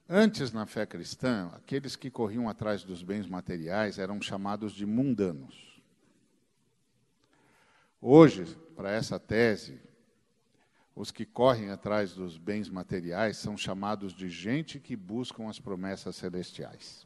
[0.07, 5.68] Antes, na fé cristã, aqueles que corriam atrás dos bens materiais eram chamados de mundanos.
[8.01, 9.79] Hoje, para essa tese,
[10.95, 16.15] os que correm atrás dos bens materiais são chamados de gente que buscam as promessas
[16.15, 17.05] celestiais.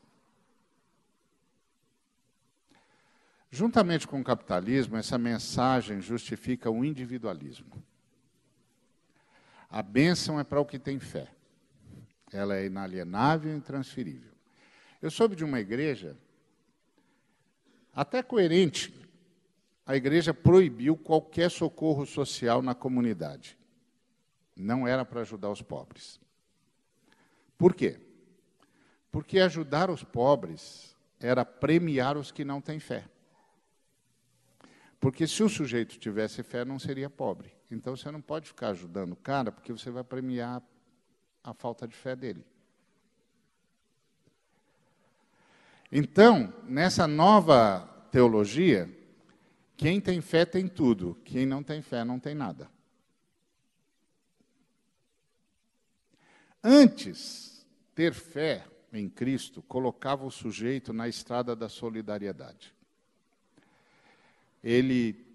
[3.49, 7.83] Juntamente com o capitalismo, essa mensagem justifica o individualismo.
[9.69, 11.31] A bênção é para o que tem fé.
[12.31, 14.31] Ela é inalienável e intransferível.
[15.01, 16.17] Eu soube de uma igreja,
[17.93, 19.02] até coerente,
[19.85, 23.57] a igreja proibiu qualquer socorro social na comunidade.
[24.55, 26.19] Não era para ajudar os pobres.
[27.57, 27.99] Por quê?
[29.11, 33.05] Porque ajudar os pobres era premiar os que não têm fé.
[34.99, 37.53] Porque se o sujeito tivesse fé, não seria pobre.
[37.69, 40.61] Então você não pode ficar ajudando o cara, porque você vai premiar
[41.43, 42.45] a falta de fé dele.
[45.91, 48.89] Então, nessa nova teologia,
[49.75, 52.69] quem tem fé tem tudo, quem não tem fé não tem nada.
[56.63, 62.73] Antes, ter fé em Cristo colocava o sujeito na estrada da solidariedade.
[64.63, 65.25] Ele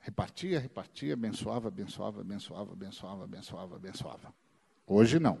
[0.00, 4.34] repartia, repartia, abençoava, abençoava, abençoava, abençoava, abençoava, abençoava.
[4.86, 5.40] Hoje não.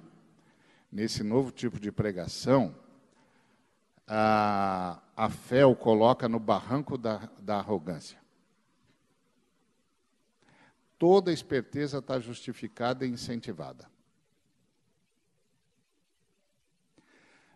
[0.92, 2.74] Nesse novo tipo de pregação,
[4.06, 8.18] a, a fé o coloca no barranco da, da arrogância.
[10.98, 13.88] Toda esperteza está justificada e incentivada.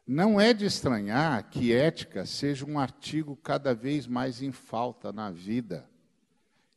[0.07, 5.31] Não é de estranhar que ética seja um artigo cada vez mais em falta na
[5.31, 5.89] vida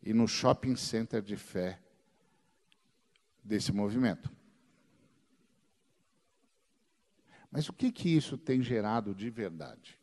[0.03, 1.79] e no shopping center de fé
[3.41, 4.29] desse movimento.
[7.51, 9.99] Mas o que, que isso tem gerado de verdade?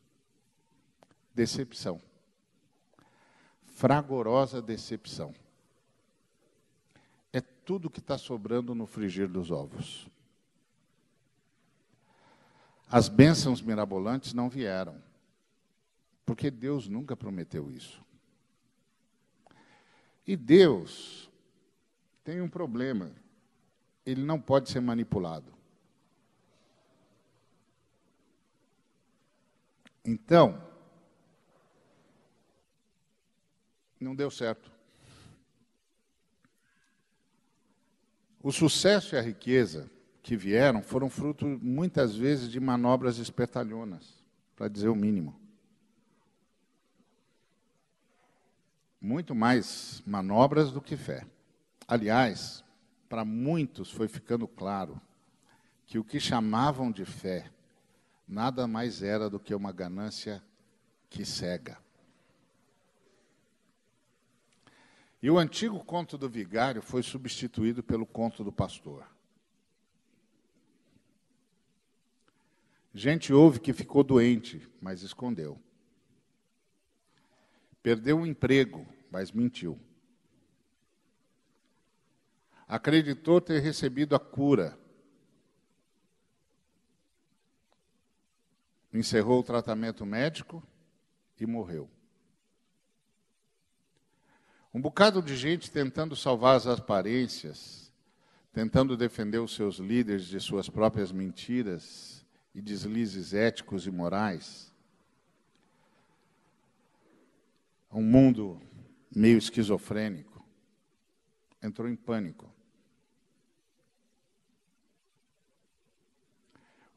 [1.33, 1.99] Decepção.
[3.63, 5.33] Fragorosa decepção.
[7.33, 10.07] É tudo que está sobrando no frigir dos ovos.
[12.87, 15.01] As bênçãos mirabolantes não vieram,
[16.25, 18.03] porque Deus nunca prometeu isso.
[20.25, 21.29] E Deus
[22.23, 23.11] tem um problema,
[24.05, 25.58] ele não pode ser manipulado.
[30.09, 30.59] Então,
[33.99, 34.71] não deu certo.
[38.41, 39.87] O sucesso e a riqueza
[40.23, 45.39] que vieram foram fruto, muitas vezes, de manobras espertalhonas, para dizer o mínimo.
[48.99, 51.23] Muito mais manobras do que fé.
[51.87, 52.63] Aliás,
[53.07, 54.99] para muitos foi ficando claro
[55.85, 57.51] que o que chamavam de fé
[58.29, 60.41] nada mais era do que uma ganância
[61.09, 61.77] que cega.
[65.21, 69.05] E o antigo conto do vigário foi substituído pelo conto do pastor.
[72.93, 75.59] Gente houve que ficou doente, mas escondeu.
[77.81, 79.79] Perdeu o emprego, mas mentiu.
[82.69, 84.77] acreditou ter recebido a cura.
[88.93, 90.63] Encerrou o tratamento médico
[91.39, 91.89] e morreu.
[94.73, 97.91] Um bocado de gente tentando salvar as aparências,
[98.53, 104.73] tentando defender os seus líderes de suas próprias mentiras e deslizes éticos e morais.
[107.91, 108.61] Um mundo
[109.15, 110.45] meio esquizofrênico
[111.61, 112.51] entrou em pânico.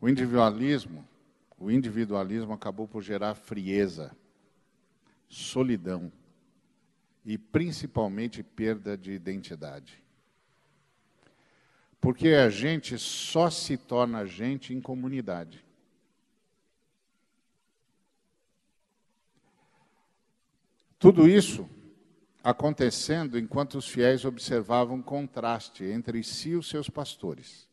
[0.01, 1.07] O individualismo,
[1.63, 4.17] o individualismo acabou por gerar frieza,
[5.29, 6.11] solidão
[7.25, 10.03] e principalmente perda de identidade.
[12.01, 15.65] Porque a gente só se torna gente em comunidade.
[20.99, 21.71] Tudo isso
[22.43, 27.71] acontecendo enquanto os fiéis observavam contraste entre si e os seus pastores.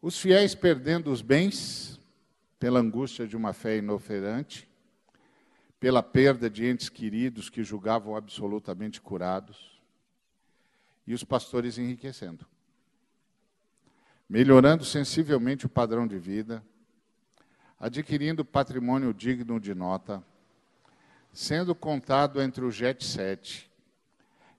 [0.00, 2.00] Os fiéis perdendo os bens
[2.58, 4.68] pela angústia de uma fé inoperante,
[5.80, 9.80] pela perda de entes queridos que julgavam absolutamente curados,
[11.04, 12.46] e os pastores enriquecendo,
[14.28, 16.62] melhorando sensivelmente o padrão de vida,
[17.78, 20.22] adquirindo patrimônio digno de nota,
[21.32, 23.68] sendo contado entre o jet set,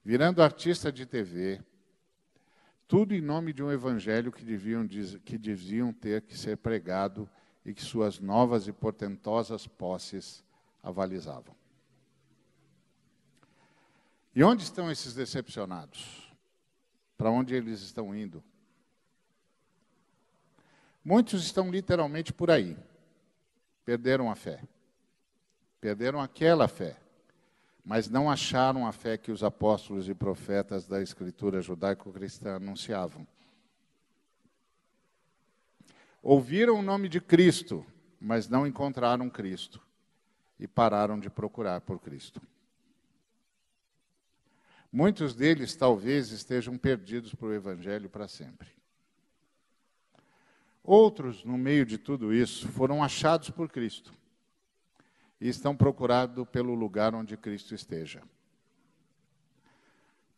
[0.04, 1.62] virando artista de TV,
[2.90, 4.86] tudo em nome de um evangelho que deviam,
[5.24, 7.30] que deviam ter que ser pregado
[7.64, 10.44] e que suas novas e portentosas posses
[10.82, 11.56] avalizavam.
[14.36, 16.34] E onde estão esses decepcionados?
[17.16, 18.44] Para onde eles estão indo?
[21.06, 22.76] Muitos estão literalmente por aí.
[23.86, 24.64] Perderam a fé.
[25.80, 27.00] Perderam aquela fé,
[27.84, 33.28] mas não acharam a fé que os apóstolos e profetas da escritura judaico-cristã anunciavam.
[36.22, 37.86] Ouviram o nome de Cristo,
[38.20, 39.82] mas não encontraram Cristo
[40.60, 42.42] e pararam de procurar por Cristo.
[44.92, 48.68] Muitos deles talvez estejam perdidos para o Evangelho para sempre.
[50.84, 54.19] Outros, no meio de tudo isso, foram achados por Cristo
[55.40, 58.22] e estão procurando pelo lugar onde Cristo esteja.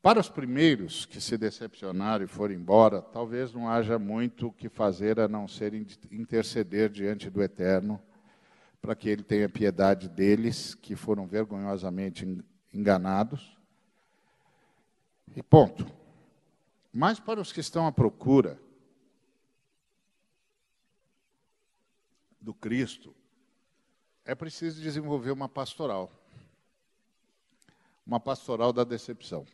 [0.02, 4.68] Para os primeiros que se decepcionaram e foram embora, talvez não haja muito o que
[4.68, 5.74] fazer a não ser
[6.12, 8.02] interceder diante do Eterno,
[8.82, 12.26] para que Ele tenha piedade deles, que foram vergonhosamente
[12.74, 13.56] enganados.
[15.36, 15.86] E ponto.
[16.92, 18.60] Mas para os que estão à procura
[22.42, 23.16] do Cristo,
[24.26, 26.12] é preciso desenvolver uma pastoral.
[28.06, 29.46] Uma pastoral da decepção.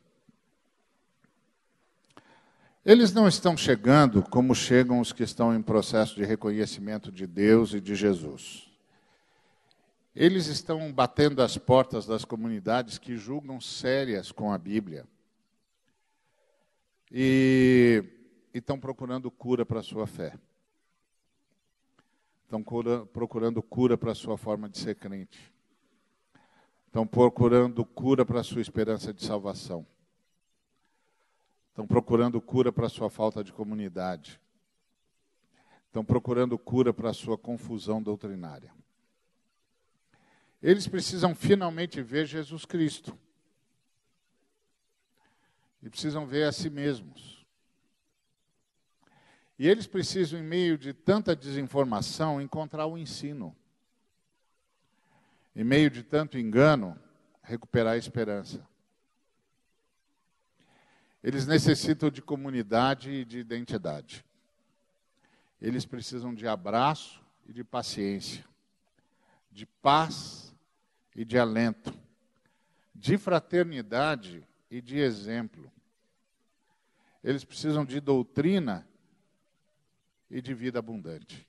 [2.86, 7.74] Eles não estão chegando como chegam os que estão em processo de reconhecimento de Deus
[7.74, 8.72] e de Jesus.
[10.16, 15.06] Eles estão batendo as portas das comunidades que julgam sérias com a Bíblia.
[17.12, 18.04] E,
[18.54, 20.34] estão procurando cura para a sua fé
[22.48, 25.54] estão cura, procurando cura para a sua forma de ser crente.
[26.88, 29.86] Estão procurando cura para a sua esperança de salvação.
[31.70, 34.40] Estão procurando cura para a sua falta de comunidade.
[35.88, 38.74] Estão procurando cura para a sua confusão doutrinária.
[40.64, 43.16] Eles precisam finalmente ver Jesus Cristo.
[45.84, 47.37] E precisam ver a si mesmos.
[49.60, 53.56] E eles precisam, em meio de tanta desinformação, encontrar o ensino.
[55.56, 56.98] Em meio de tanto engano,
[57.42, 58.68] recuperar a esperança.
[61.24, 64.24] Eles necessitam de comunidade e de identidade.
[65.60, 68.46] Eles precisam de abraço e de paciência,
[69.52, 70.54] de paz
[71.16, 71.92] e de alento,
[72.94, 75.72] de fraternidade e de exemplo.
[77.24, 78.88] Eles precisam de doutrina
[80.30, 81.48] e de vida abundante.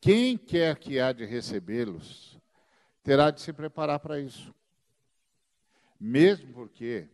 [0.00, 2.38] Quem quer que há de recebê-los,
[3.02, 4.54] terá de se preparar para isso.
[5.98, 7.08] Mesmo porque,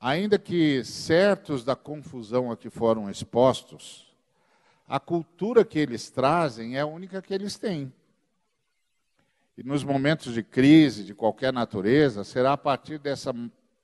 [0.00, 4.12] ainda que certos da confusão a que foram expostos,
[4.88, 7.92] a cultura que eles trazem é a única que eles têm.
[9.56, 13.32] E nos momentos de crise de qualquer natureza, será a partir dessa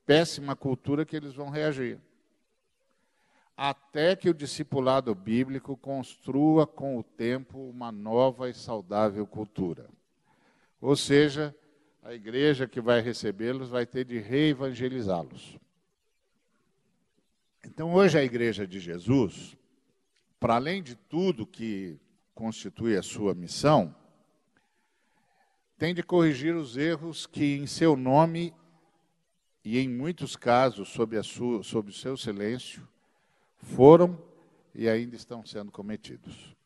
[0.07, 2.01] péssima cultura que eles vão reagir
[3.61, 9.91] até que o discipulado bíblico construa com o tempo uma nova e saudável cultura.
[10.81, 11.53] Ou seja,
[12.05, 15.59] a igreja que vai recebê-los vai ter de reevangelizá-los.
[17.67, 19.57] Então, hoje a Igreja de Jesus,
[20.39, 21.99] para além de tudo que
[22.37, 23.93] constitui a sua missão,
[25.77, 28.55] tem de corrigir os erros que, em seu nome
[29.65, 32.89] e em muitos casos, sob, sua, sob o seu silêncio,
[33.59, 34.21] foram
[34.75, 36.57] e ainda estão sendo cometidos.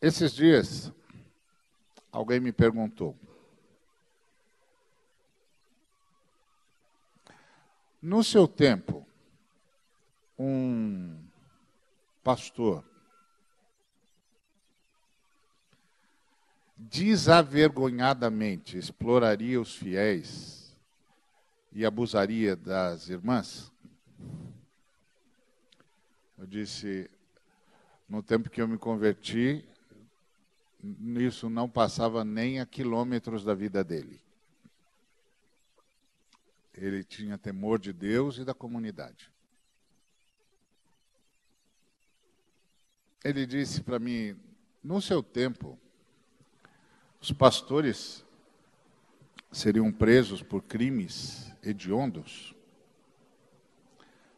[0.00, 0.92] Esses dias,
[2.12, 3.16] alguém me perguntou:
[8.00, 9.06] no seu tempo,
[10.38, 11.18] um
[12.22, 12.84] pastor
[16.76, 20.76] desavergonhadamente exploraria os fiéis
[21.72, 23.72] e abusaria das irmãs?
[26.38, 27.10] Eu disse,
[28.08, 29.64] no tempo que eu me converti,
[31.16, 34.20] isso não passava nem a quilômetros da vida dele.
[36.74, 39.30] Ele tinha temor de Deus e da comunidade.
[43.24, 44.36] Ele disse para mim:
[44.84, 45.78] no seu tempo,
[47.20, 48.24] os pastores
[49.50, 52.54] seriam presos por crimes hediondos.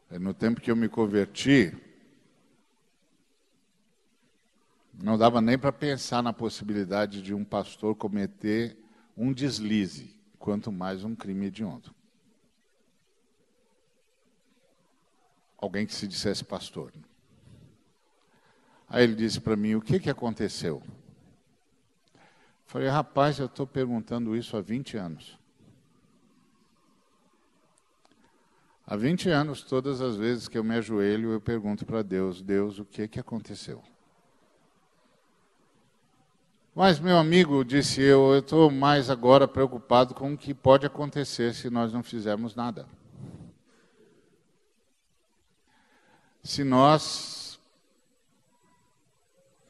[0.08, 1.76] No tempo que eu me converti,
[5.00, 8.76] Não dava nem para pensar na possibilidade de um pastor cometer
[9.16, 11.94] um deslize, quanto mais um crime hediondo.
[15.56, 16.92] Alguém que se dissesse pastor.
[18.88, 20.82] Aí ele disse para mim: O que, que aconteceu?
[22.66, 25.38] Falei, rapaz, eu estou perguntando isso há 20 anos.
[28.84, 32.78] Há 20 anos, todas as vezes que eu me ajoelho, eu pergunto para Deus: Deus,
[32.80, 33.82] o que, que aconteceu?
[36.78, 41.52] Mas, meu amigo, disse eu, eu estou mais agora preocupado com o que pode acontecer
[41.52, 42.88] se nós não fizermos nada.
[46.40, 47.58] Se nós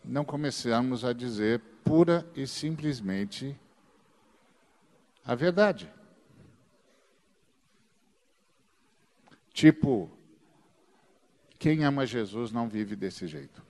[0.05, 3.59] não começarmos a dizer pura e simplesmente
[5.25, 5.91] a verdade.
[9.55, 10.11] Tipo,
[11.59, 13.67] quem ama Jesus não vive desse jeito.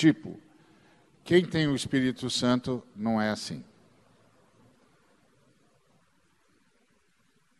[0.00, 0.40] Tipo,
[1.22, 3.62] quem tem o Espírito Santo não é assim.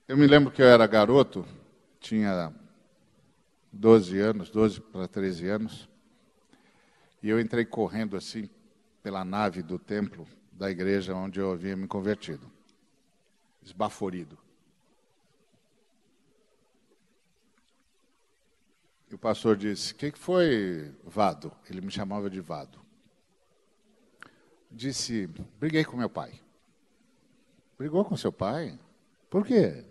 [0.09, 1.45] Eu me lembro que eu era garoto,
[2.01, 2.51] tinha
[3.71, 5.87] 12 anos, 12 para 13 anos,
[7.23, 8.49] e eu entrei correndo assim
[9.03, 12.51] pela nave do templo da igreja onde eu havia me convertido,
[13.63, 14.39] esbaforido.
[19.11, 21.53] E o pastor disse: O que foi, Vado?
[21.69, 22.79] Ele me chamava de Vado.
[24.71, 25.27] Disse:
[25.59, 26.41] Briguei com meu pai.
[27.77, 28.79] Brigou com seu pai?
[29.29, 29.85] Por quê?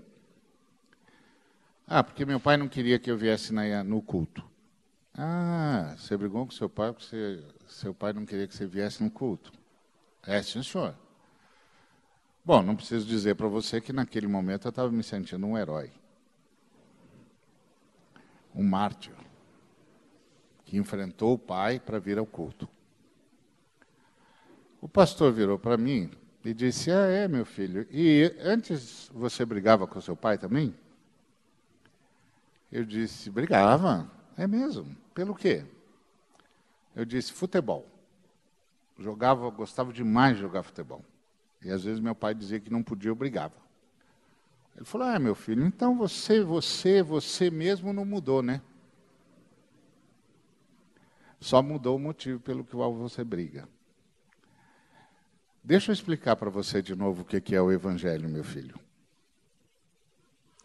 [1.85, 4.47] Ah, porque meu pai não queria que eu viesse na, no culto.
[5.13, 9.03] Ah, você brigou com seu pai porque você, seu pai não queria que você viesse
[9.03, 9.51] no culto.
[10.25, 10.95] É, sim, senhor.
[12.45, 15.91] Bom, não preciso dizer para você que naquele momento eu estava me sentindo um herói
[18.59, 19.13] um mártir,
[20.65, 22.67] que enfrentou o pai para vir ao culto.
[24.81, 26.11] O pastor virou para mim
[26.43, 27.87] e disse: Ah, é, meu filho.
[27.89, 30.75] E antes você brigava com seu pai também?
[32.69, 34.11] Eu disse: Brigava.
[34.35, 34.93] É mesmo.
[35.13, 35.65] Pelo quê?
[36.93, 37.87] Eu disse: Futebol.
[38.97, 41.03] Jogava, gostava demais de jogar futebol.
[41.63, 43.55] E às vezes meu pai dizia que não podia, eu brigava.
[44.79, 48.61] Ele falou: Ah, meu filho, então você, você, você mesmo não mudou, né?
[51.37, 53.67] Só mudou o motivo pelo qual você briga.
[55.61, 58.79] Deixa eu explicar para você de novo o que é o Evangelho, meu filho.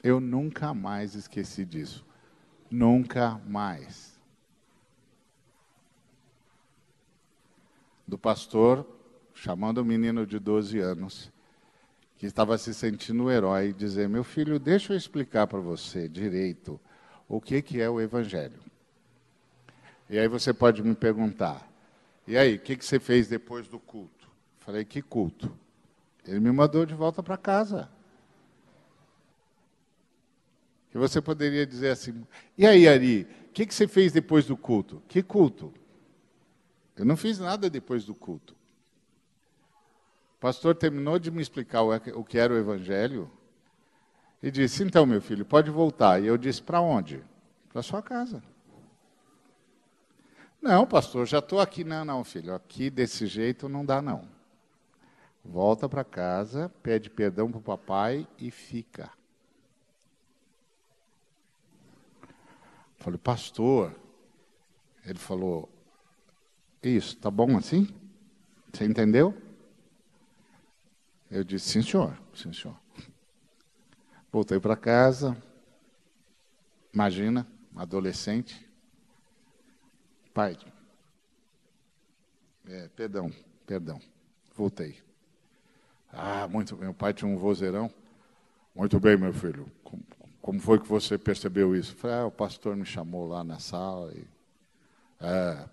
[0.01, 2.07] Eu nunca mais esqueci disso.
[2.71, 4.17] Nunca mais.
[8.07, 8.87] Do pastor
[9.35, 11.34] chamando o menino de 12 anos
[12.25, 16.81] que estava se sentindo um herói, dizer: Meu filho, deixa eu explicar para você direito
[17.29, 18.59] o que, que é o Evangelho.
[20.09, 21.71] E aí você pode me perguntar:
[22.27, 24.27] E aí, o que, que você fez depois do culto?
[24.61, 25.55] Falei: Que culto?
[26.27, 27.91] Ele me mandou de volta para casa.
[30.95, 34.57] E você poderia dizer assim: E aí, Ari, o que, que você fez depois do
[34.57, 35.03] culto?
[35.09, 35.75] Que culto?
[36.97, 38.57] Eu não fiz nada depois do culto
[40.45, 43.31] pastor terminou de me explicar o que era o Evangelho
[44.43, 46.23] e disse: Então, meu filho, pode voltar.
[46.23, 47.25] E eu disse: Para onde?
[47.73, 48.43] Para sua casa.
[50.61, 51.83] Não, pastor, já estou aqui.
[51.83, 54.29] Não, não, filho, aqui desse jeito não dá, não.
[55.43, 59.11] volta para casa, pede perdão para o papai e fica.
[62.99, 63.95] Falei, pastor.
[65.07, 65.71] Ele falou,
[66.83, 67.89] isso, tá bom assim?
[68.71, 69.35] Você entendeu?
[71.35, 72.77] Eu disse, sim, senhor, sim, senhor.
[74.31, 75.37] Voltei para casa.
[76.93, 78.71] Imagina, adolescente.
[80.33, 80.57] Pai,
[82.69, 83.33] é, perdão,
[83.67, 84.01] perdão.
[84.55, 85.03] Voltei.
[86.13, 86.85] Ah, muito bem.
[86.85, 87.93] Meu pai tinha um vozeirão.
[88.73, 89.69] Muito bem, meu filho.
[89.83, 90.05] Como,
[90.41, 91.97] como foi que você percebeu isso?
[91.97, 94.25] falei, ah, o pastor me chamou lá na sala e.
[95.21, 95.69] É,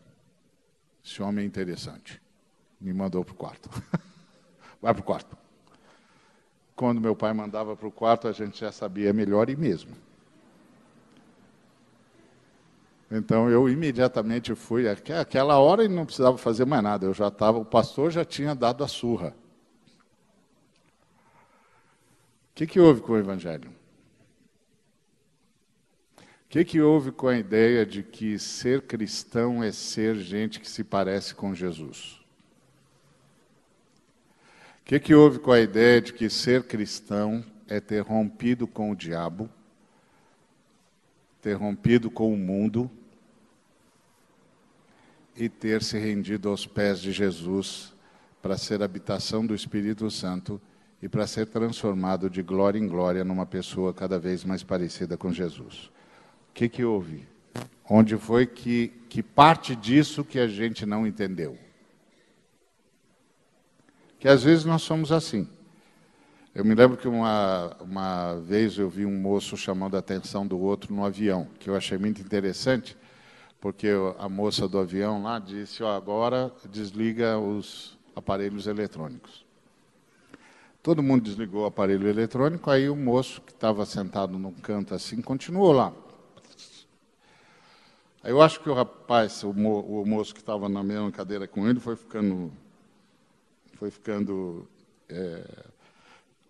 [1.05, 2.19] esse homem é interessante.
[2.79, 3.69] Me mandou para o quarto.
[4.81, 5.40] Vai para o quarto.
[6.81, 9.91] Quando meu pai mandava para o quarto, a gente já sabia melhor e mesmo.
[13.11, 14.89] Então eu imediatamente fui.
[14.89, 17.05] Aquela hora ele não precisava fazer mais nada.
[17.05, 19.35] Eu já estava, o pastor já tinha dado a surra.
[22.49, 23.69] O que, que houve com o Evangelho?
[26.17, 30.67] O que, que houve com a ideia de que ser cristão é ser gente que
[30.67, 32.20] se parece com Jesus?
[34.91, 38.95] Que, que houve com a ideia de que ser cristão é ter rompido com o
[38.95, 39.49] diabo,
[41.41, 42.91] ter rompido com o mundo
[45.33, 47.93] e ter se rendido aos pés de Jesus
[48.41, 50.59] para ser habitação do Espírito Santo
[51.01, 55.31] e para ser transformado de glória em glória numa pessoa cada vez mais parecida com
[55.31, 55.89] Jesus.
[56.49, 57.25] O que, que houve?
[57.89, 61.57] Onde foi que, que parte disso que a gente não entendeu?
[64.21, 65.47] Que às vezes nós somos assim.
[66.53, 70.59] Eu me lembro que uma, uma vez eu vi um moço chamando a atenção do
[70.59, 72.95] outro no avião, que eu achei muito interessante,
[73.59, 73.87] porque
[74.19, 79.43] a moça do avião lá disse: oh, agora desliga os aparelhos eletrônicos.
[80.83, 85.19] Todo mundo desligou o aparelho eletrônico, aí o moço que estava sentado num canto assim
[85.19, 85.91] continuou lá.
[88.23, 91.47] Aí eu acho que o rapaz, o, mo, o moço que estava na mesma cadeira
[91.47, 92.51] com ele, foi ficando,
[93.81, 94.69] foi ficando
[95.09, 95.43] é,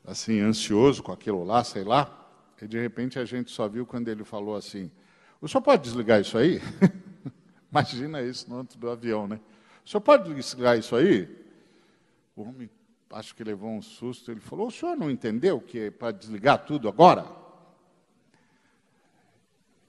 [0.05, 2.27] assim ansioso com aquilo lá, sei lá.
[2.61, 4.91] E de repente a gente só viu quando ele falou assim:
[5.39, 6.61] "O senhor pode desligar isso aí?"
[7.71, 9.39] Imagina isso no do avião, né?
[9.85, 11.25] O senhor pode desligar isso aí?
[12.35, 12.69] O homem
[13.11, 14.29] acho que levou um susto.
[14.29, 17.25] Ele falou: O senhor não entendeu que é para desligar tudo agora?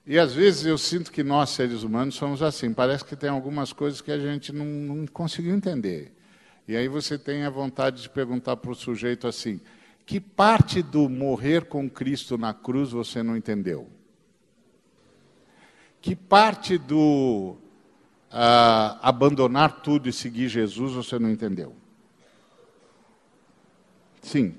[0.07, 2.73] E às vezes eu sinto que nós, seres humanos, somos assim.
[2.73, 6.22] Parece que tem algumas coisas que a gente não, não conseguiu entender.
[6.67, 9.59] E aí você tem a vontade de perguntar para o sujeito assim:
[10.05, 13.87] que parte do morrer com Cristo na cruz você não entendeu?
[16.01, 17.55] Que parte do
[18.31, 21.75] uh, abandonar tudo e seguir Jesus você não entendeu?
[24.21, 24.55] Sim.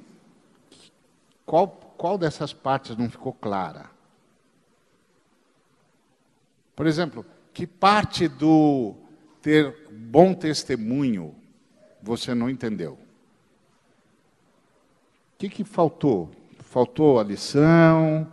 [1.45, 3.91] Qual, qual dessas partes não ficou clara?
[6.75, 8.95] Por exemplo, que parte do
[9.41, 11.35] ter bom testemunho
[12.05, 12.99] você não entendeu?
[15.35, 16.31] O que, que faltou?
[16.61, 18.31] Faltou a lição?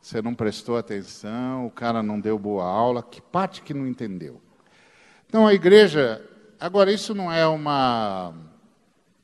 [0.00, 1.66] Você não prestou atenção?
[1.66, 3.02] O cara não deu boa aula?
[3.02, 4.40] Que parte que não entendeu?
[5.26, 6.24] Então a igreja,
[6.60, 8.32] agora isso não é uma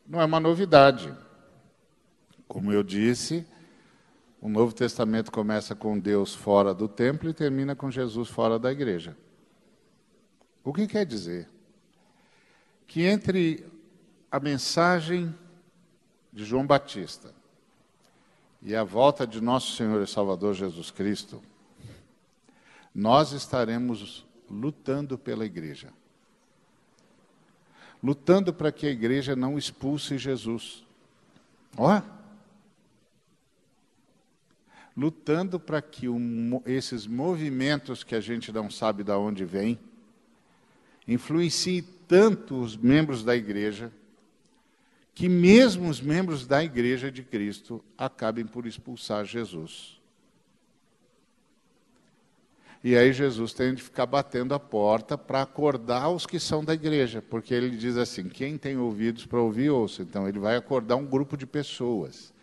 [0.07, 1.15] não é uma novidade.
[2.49, 3.47] Como eu disse,
[4.41, 8.71] o Novo Testamento começa com Deus fora do templo e termina com Jesus fora da
[8.71, 9.17] igreja.
[10.65, 11.49] O que quer dizer?
[12.87, 13.65] Que entre
[14.35, 15.33] a mensagem
[16.33, 17.33] de João Batista
[18.61, 21.41] e a volta de nosso Senhor e Salvador Jesus Cristo,
[22.93, 25.93] nós estaremos lutando pela igreja.
[28.03, 30.85] Lutando para que a igreja não expulse Jesus.
[31.77, 32.03] Ó,
[34.97, 36.19] lutando para que o,
[36.67, 39.79] esses movimentos que a gente não sabe de onde vem
[41.07, 43.93] influenciem tanto os membros da igreja
[45.15, 50.01] que mesmo os membros da igreja de Cristo acabem por expulsar Jesus.
[52.83, 56.75] E aí Jesus tem de ficar batendo a porta para acordar os que são da
[56.75, 60.03] igreja, porque ele diz assim: quem tem ouvidos para ouvir, ouça.
[60.03, 62.35] Então ele vai acordar um grupo de pessoas.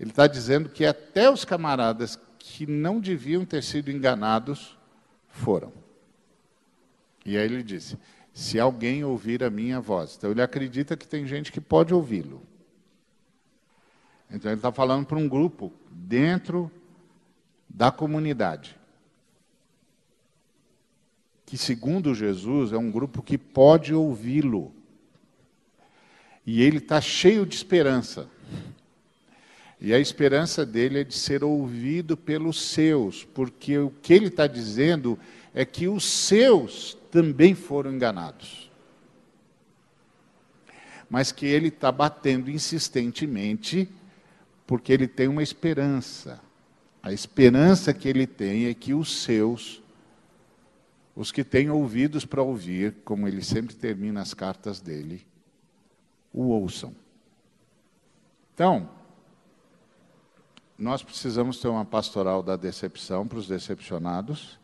[0.00, 4.78] Ele está dizendo que até os camaradas que não deviam ter sido enganados
[5.28, 5.70] foram.
[7.26, 7.98] E aí ele disse:
[8.34, 10.16] se alguém ouvir a minha voz.
[10.18, 12.42] Então ele acredita que tem gente que pode ouvi-lo.
[14.28, 16.68] Então ele está falando para um grupo dentro
[17.68, 18.76] da comunidade.
[21.46, 24.74] Que, segundo Jesus, é um grupo que pode ouvi-lo.
[26.44, 28.28] E ele está cheio de esperança.
[29.84, 34.46] E a esperança dele é de ser ouvido pelos seus, porque o que ele está
[34.46, 35.18] dizendo
[35.52, 38.72] é que os seus também foram enganados.
[41.06, 43.86] Mas que ele está batendo insistentemente,
[44.66, 46.40] porque ele tem uma esperança.
[47.02, 49.82] A esperança que ele tem é que os seus,
[51.14, 55.26] os que têm ouvidos para ouvir, como ele sempre termina as cartas dele,
[56.32, 56.96] o ouçam.
[58.54, 59.03] Então,
[60.78, 64.58] nós precisamos ter uma pastoral da decepção para os decepcionados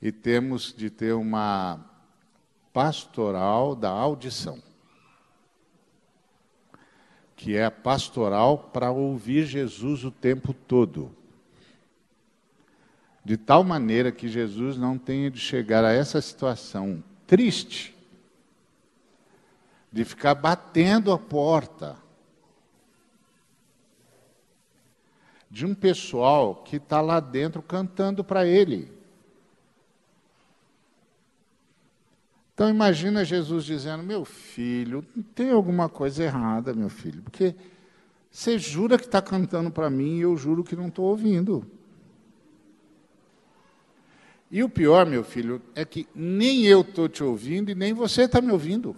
[0.00, 1.80] e temos de ter uma
[2.72, 4.62] pastoral da audição,
[7.34, 11.14] que é a pastoral para ouvir Jesus o tempo todo.
[13.24, 17.94] De tal maneira que Jesus não tenha de chegar a essa situação triste,
[19.92, 22.05] de ficar batendo a porta
[25.56, 28.92] de um pessoal que está lá dentro cantando para ele.
[32.52, 35.02] Então imagina Jesus dizendo: Meu filho,
[35.34, 37.54] tem alguma coisa errada, meu filho, porque
[38.30, 41.66] você jura que está cantando para mim e eu juro que não estou ouvindo.
[44.50, 48.24] E o pior, meu filho, é que nem eu estou te ouvindo e nem você
[48.24, 48.94] está me ouvindo.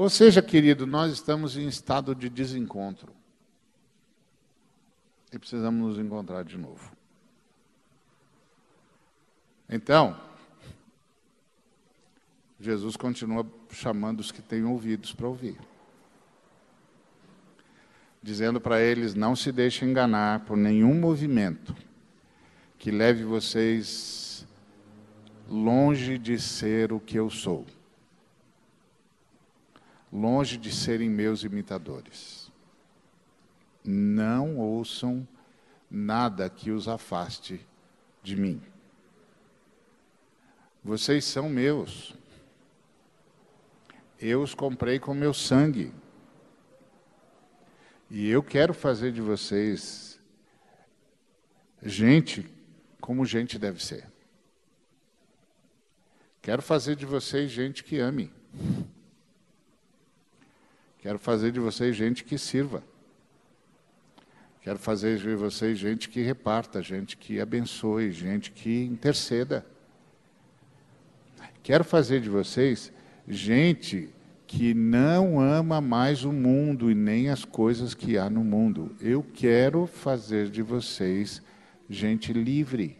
[0.00, 3.12] Ou seja, querido, nós estamos em estado de desencontro.
[5.30, 6.90] E precisamos nos encontrar de novo.
[9.68, 10.18] Então,
[12.58, 15.58] Jesus continua chamando os que têm ouvidos para ouvir.
[18.22, 21.76] Dizendo para eles: não se deixem enganar por nenhum movimento
[22.78, 24.46] que leve vocês
[25.46, 27.66] longe de ser o que eu sou
[30.12, 32.50] longe de serem meus imitadores.
[33.84, 35.26] Não ouçam
[35.90, 37.66] nada que os afaste
[38.22, 38.60] de mim.
[40.82, 42.14] Vocês são meus.
[44.18, 45.92] Eu os comprei com meu sangue.
[48.10, 50.18] E eu quero fazer de vocês
[51.82, 52.46] gente
[53.00, 54.06] como gente deve ser.
[56.42, 58.32] Quero fazer de vocês gente que ame.
[61.00, 62.82] Quero fazer de vocês gente que sirva.
[64.62, 69.64] Quero fazer de vocês gente que reparta, gente que abençoe, gente que interceda.
[71.62, 72.92] Quero fazer de vocês
[73.26, 74.10] gente
[74.46, 78.94] que não ama mais o mundo e nem as coisas que há no mundo.
[79.00, 81.40] Eu quero fazer de vocês
[81.88, 82.98] gente livre.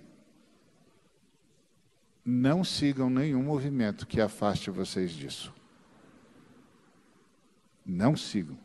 [2.24, 5.52] Não sigam nenhum movimento que afaste vocês disso.
[7.84, 8.58] Não sigam.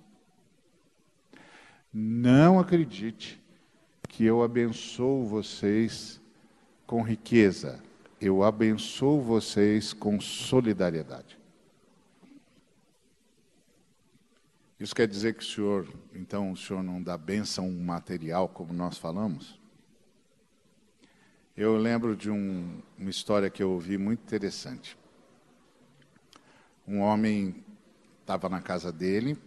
[1.92, 3.42] Não acredite
[4.10, 6.22] que eu abençoo vocês
[6.86, 7.82] com riqueza.
[8.20, 11.38] Eu abençoo vocês com solidariedade.
[14.80, 18.98] Isso quer dizer que o senhor, então, o senhor não dá bênção material, como nós
[18.98, 19.60] falamos?
[21.58, 24.98] Eu lembro de um, uma história que eu ouvi muito interessante.
[26.86, 27.65] Um homem
[28.26, 29.38] estava na casa dele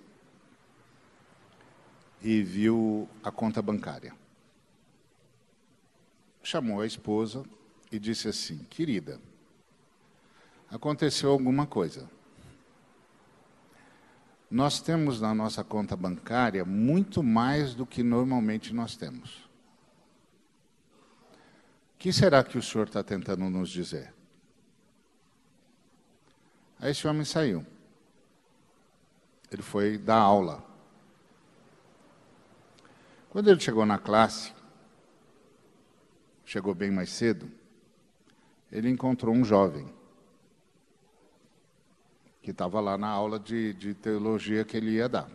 [2.23, 4.15] e viu a conta bancária.
[6.45, 7.45] Chamou a esposa
[7.91, 9.21] e disse assim: Querida,
[10.71, 12.09] aconteceu alguma coisa.
[14.49, 19.49] Nós temos na nossa conta bancária muito mais do que normalmente nós temos.
[21.95, 24.15] O que será que o senhor está tentando nos dizer?
[26.79, 27.67] Aí esse homem saiu
[29.51, 30.63] ele foi dar aula.
[33.31, 34.53] Quando ele chegou na classe,
[36.45, 37.51] chegou bem mais cedo,
[38.71, 39.93] ele encontrou um jovem
[42.43, 45.29] que estava lá na aula de, de teologia que ele ia dar.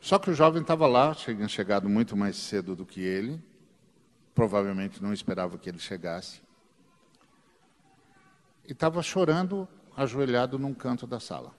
[0.00, 3.42] Só que o jovem estava lá, tinha chegado muito mais cedo do que ele,
[4.34, 6.42] provavelmente não esperava que ele chegasse,
[8.66, 11.54] e estava chorando, ajoelhado num canto da sala.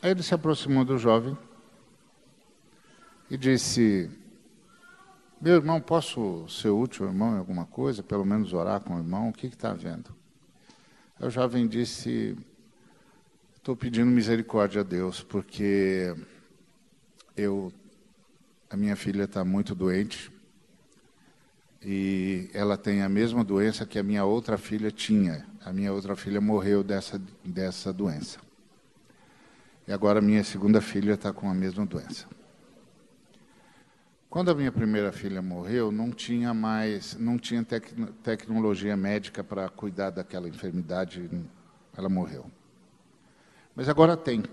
[0.00, 1.36] Aí ele se aproximou do jovem
[3.28, 4.08] e disse:
[5.40, 8.02] Meu irmão, posso ser útil, irmão, em alguma coisa?
[8.02, 9.28] Pelo menos orar com o irmão?
[9.28, 10.14] O que está vendo?
[11.18, 12.36] Aí o jovem disse:
[13.56, 16.14] Estou pedindo misericórdia a Deus, porque
[17.36, 17.72] eu,
[18.70, 20.30] a minha filha está muito doente
[21.82, 25.46] e ela tem a mesma doença que a minha outra filha tinha.
[25.64, 28.47] a minha outra filha morreu dessa, dessa doença.
[29.88, 32.26] E agora minha segunda filha está com a mesma doença.
[34.28, 37.90] Quando a minha primeira filha morreu, não tinha mais, não tinha tec
[38.22, 41.30] tecnologia médica para cuidar daquela enfermidade,
[41.96, 42.50] ela morreu.
[43.74, 44.44] Mas agora tem.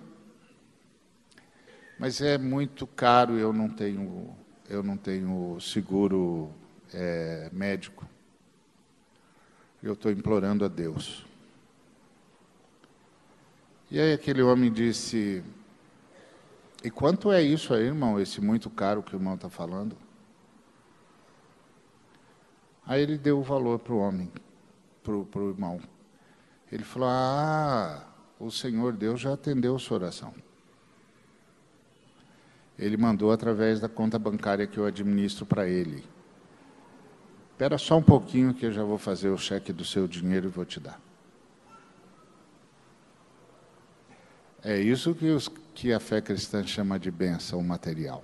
[2.00, 4.34] Mas é muito caro, eu não tenho,
[4.70, 6.50] eu não tenho seguro
[6.94, 8.08] é, médico.
[9.84, 11.26] Eu estou implorando a Deus.
[13.96, 15.42] E aí aquele homem disse:
[16.84, 19.96] e quanto é isso aí, irmão, esse muito caro que o irmão está falando?
[22.86, 24.30] Aí ele deu o valor para o homem,
[25.02, 25.80] para o irmão.
[26.70, 28.06] Ele falou: Ah,
[28.38, 30.34] o Senhor Deus já atendeu a sua oração.
[32.78, 36.04] Ele mandou através da conta bancária que eu administro para ele.
[37.54, 40.52] Espera só um pouquinho que eu já vou fazer o cheque do seu dinheiro e
[40.52, 41.05] vou te dar.
[44.68, 48.24] É isso que, os, que a fé cristã chama de benção material.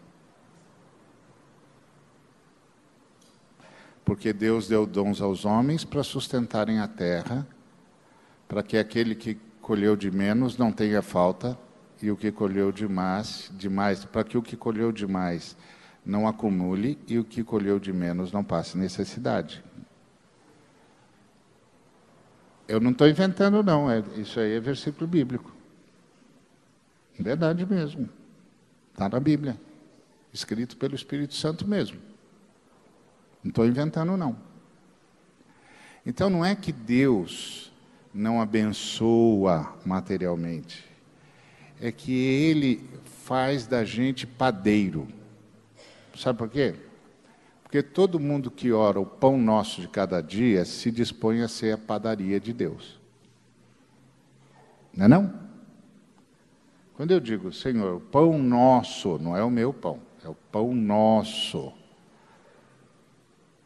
[4.03, 7.47] Porque Deus deu dons aos homens para sustentarem a terra,
[8.47, 11.55] para que aquele que colheu de menos não tenha falta,
[12.01, 15.55] e o que colheu demais, demais para que o que colheu demais
[16.03, 19.63] não acumule e o que colheu de menos não passe necessidade.
[22.67, 25.61] Eu não estou inventando, não, é, isso aí é versículo bíblico.
[27.22, 28.09] Verdade mesmo.
[28.91, 29.59] Está na Bíblia.
[30.34, 31.99] Escrito pelo Espírito Santo mesmo.
[33.43, 34.36] Não estou inventando, não.
[36.05, 37.72] Então não é que Deus
[38.13, 40.86] não abençoa materialmente.
[41.80, 42.89] É que Ele
[43.26, 45.07] faz da gente padeiro.
[46.15, 46.76] Sabe por quê?
[47.63, 51.74] Porque todo mundo que ora o pão nosso de cada dia se dispõe a ser
[51.74, 52.99] a padaria de Deus.
[54.93, 55.40] Não é não?
[57.02, 60.72] Quando eu digo, Senhor, o pão nosso, não é o meu pão, é o pão
[60.72, 61.74] nosso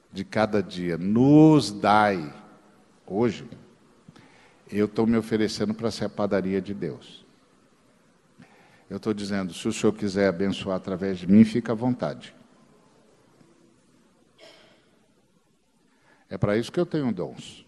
[0.09, 2.33] de cada dia, nos dai
[3.05, 3.45] hoje,
[4.71, 7.25] eu estou me oferecendo para ser a padaria de Deus.
[8.89, 12.33] Eu estou dizendo, se o Senhor quiser abençoar através de mim, fica à vontade.
[16.29, 17.65] É para isso que eu tenho dons.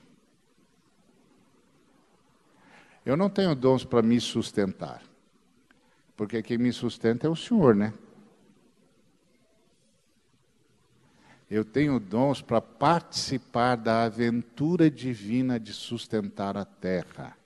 [3.06, 5.07] Eu não tenho dons para me sustentar.
[6.18, 7.94] Porque quem me sustenta é o Senhor, né?
[11.50, 17.38] Eu tenho dons para participar da aventura divina de sustentar a terra,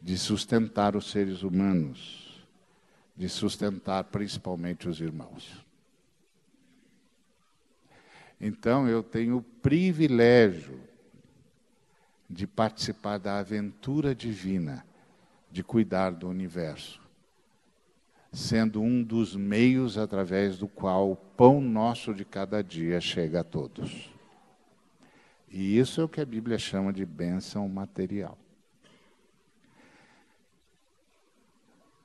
[0.00, 2.46] de sustentar os seres humanos,
[3.16, 5.64] de sustentar principalmente os irmãos.
[8.38, 10.78] Então eu tenho o privilégio
[12.28, 14.86] de participar da aventura divina
[15.50, 17.05] de cuidar do universo
[18.36, 23.44] sendo um dos meios através do qual o pão nosso de cada dia chega a
[23.44, 24.10] todos.
[25.50, 28.36] E isso é o que a Bíblia chama de bênção material.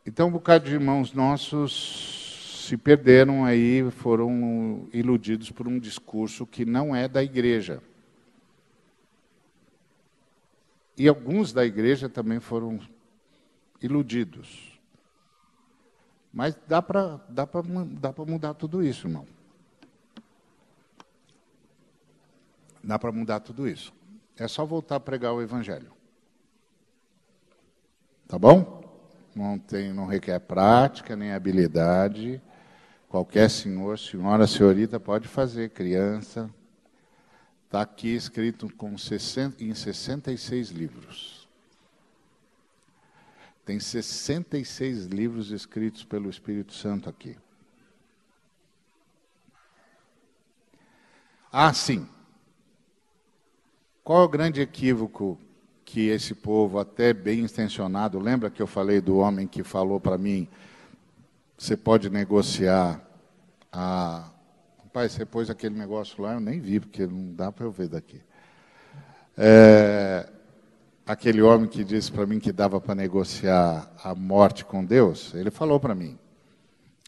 [0.06, 6.64] Então, um bocado de irmãos nossos se perderam aí, foram iludidos por um discurso que
[6.64, 7.84] não é da igreja.
[10.98, 12.80] E alguns da igreja também foram
[13.82, 14.71] iludidos.
[16.34, 19.28] Mas dá para dá dá mudar tudo isso, irmão.
[22.84, 23.94] Dá para mudar tudo isso.
[24.38, 25.92] É só voltar a pregar o Evangelho.
[28.28, 28.82] Tá bom?
[29.36, 32.42] Não, tem, não requer prática nem habilidade.
[33.08, 36.50] Qualquer senhor, senhora, senhorita pode fazer, criança.
[37.66, 41.41] Está aqui escrito com 60, em 66 livros.
[43.66, 47.38] Tem 66 livros escritos pelo Espírito Santo aqui.
[51.52, 52.08] Ah, sim.
[54.04, 55.38] Qual é o grande equívoco
[55.86, 60.18] que esse povo, até bem intencionado, lembra que eu falei do homem que falou para
[60.18, 60.48] mim:
[61.58, 63.00] você pode negociar
[63.72, 64.32] a.
[64.94, 67.88] Pai, você pôs aquele negócio lá, eu nem vi, porque não dá para eu ver
[67.88, 68.22] daqui.
[69.38, 70.28] É,
[71.12, 75.52] aquele homem que disse para mim que dava para negociar a morte com Deus, ele
[75.52, 76.18] falou para mim.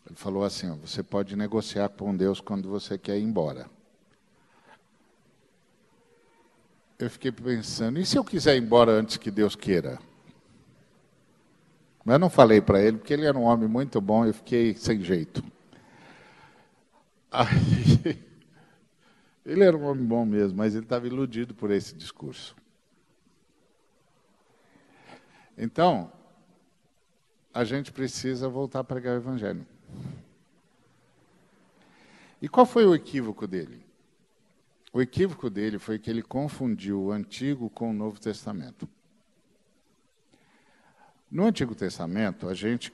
[0.05, 3.65] Ele falou assim: você pode negociar com Deus quando você quer ir embora.
[6.99, 9.99] Eu fiquei pensando, e se eu quiser ir embora antes que Deus queira?
[12.03, 14.75] Mas eu não falei para ele, porque ele era um homem muito bom, eu fiquei
[14.75, 15.43] sem jeito.
[17.31, 18.21] Aí,
[19.45, 22.55] ele era um homem bom mesmo, mas ele estava iludido por esse discurso.
[25.57, 26.11] Então,
[27.53, 29.65] a gente precisa voltar a pregar o Evangelho.
[32.41, 33.85] E qual foi o equívoco dele?
[34.91, 38.87] O equívoco dele foi que ele confundiu o Antigo com o Novo Testamento.
[41.31, 42.93] No Antigo Testamento, a gente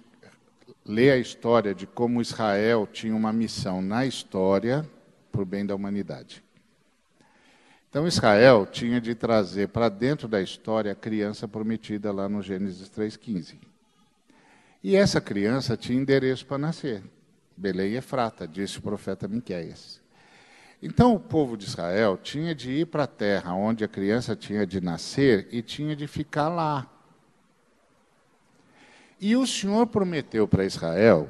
[0.85, 4.89] lê a história de como Israel tinha uma missão na história
[5.31, 6.43] para o bem da humanidade.
[7.89, 12.89] Então, Israel tinha de trazer para dentro da história a criança prometida lá no Gênesis
[12.89, 13.57] 3,15.
[14.83, 17.03] E essa criança tinha endereço para nascer.
[17.57, 19.99] Belém Efrata, disse o profeta Miqueias.
[20.81, 24.65] Então o povo de Israel tinha de ir para a terra onde a criança tinha
[24.65, 26.89] de nascer e tinha de ficar lá.
[29.19, 31.29] E o Senhor prometeu para Israel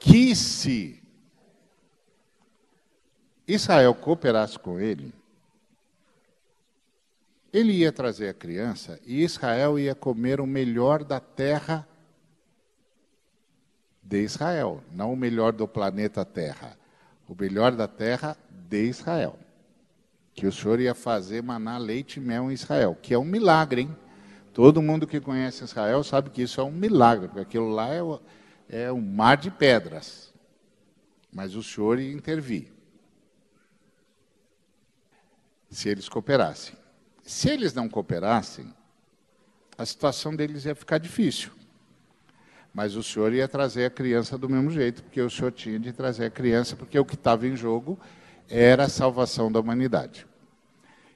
[0.00, 0.99] que se
[3.52, 5.12] Israel cooperasse com ele,
[7.52, 11.86] ele ia trazer a criança e Israel ia comer o melhor da terra
[14.02, 16.80] de Israel, não o melhor do planeta Terra
[17.30, 18.36] o melhor da terra
[18.68, 19.38] de Israel.
[20.34, 23.82] Que o Senhor ia fazer maná leite e mel em Israel, que é um milagre,
[23.82, 23.96] hein?
[24.52, 28.00] Todo mundo que conhece Israel sabe que isso é um milagre, porque aquilo lá é,
[28.68, 30.34] é um mar de pedras.
[31.32, 32.72] Mas o Senhor ia intervir.
[35.70, 36.74] Se eles cooperassem.
[37.22, 38.74] Se eles não cooperassem,
[39.78, 41.50] a situação deles ia ficar difícil.
[42.74, 45.92] Mas o senhor ia trazer a criança do mesmo jeito, porque o senhor tinha de
[45.92, 47.98] trazer a criança, porque o que estava em jogo
[48.48, 50.26] era a salvação da humanidade.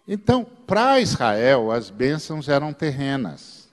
[0.06, 3.68] Então, para Israel, as bênçãos eram terrenas.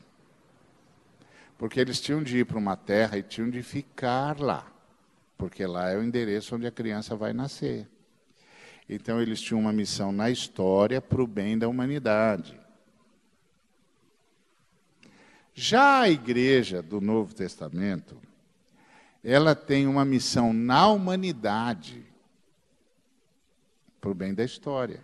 [1.58, 4.66] Porque eles tinham de ir para uma terra e tinham de ficar lá.
[5.38, 7.88] Porque lá é o endereço onde a criança vai nascer.
[8.94, 12.60] Então, eles tinham uma missão na história para o bem da humanidade.
[15.54, 18.18] Já a igreja do Novo Testamento,
[19.24, 22.06] ela tem uma missão na humanidade
[24.02, 25.02] para o bem da história.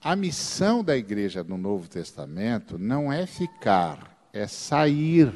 [0.00, 5.32] A missão da igreja do Novo Testamento não é ficar, é sair.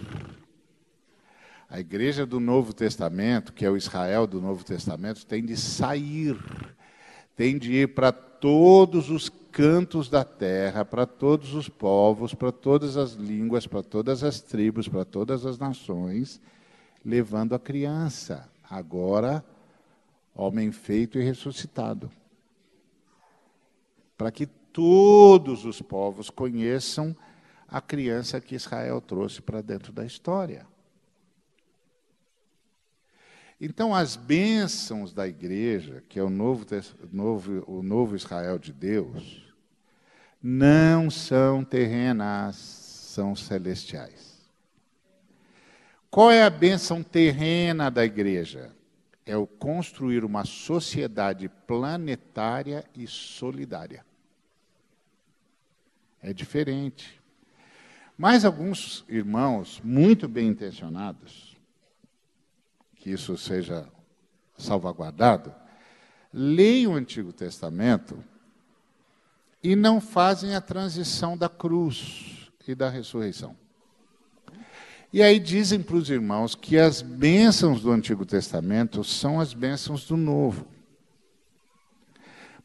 [1.69, 6.39] A igreja do Novo Testamento, que é o Israel do Novo Testamento, tem de sair,
[7.37, 12.97] tem de ir para todos os cantos da terra, para todos os povos, para todas
[12.97, 16.41] as línguas, para todas as tribos, para todas as nações,
[17.05, 19.45] levando a criança, agora
[20.35, 22.11] homem feito e ressuscitado.
[24.17, 27.17] Para que todos os povos conheçam
[27.69, 30.67] a criança que Israel trouxe para dentro da história.
[33.61, 36.67] Então, as bênçãos da igreja, que é o novo,
[37.13, 39.45] novo, o novo Israel de Deus,
[40.43, 44.35] não são terrenas, são celestiais.
[46.11, 48.71] Qual é a bênção terrena da igreja?
[49.27, 54.05] É o construir uma sociedade planetária e solidária.
[56.23, 57.21] É diferente.
[58.17, 61.44] Mas alguns irmãos, muito bem intencionados,
[63.05, 63.87] que isso seja
[64.57, 65.55] salvaguardado,
[66.33, 68.25] leem o Antigo Testamento
[69.63, 73.55] e não fazem a transição da cruz e da ressurreição.
[75.13, 80.07] E aí dizem para os irmãos que as bênçãos do Antigo Testamento são as bênçãos
[80.07, 80.67] do Novo.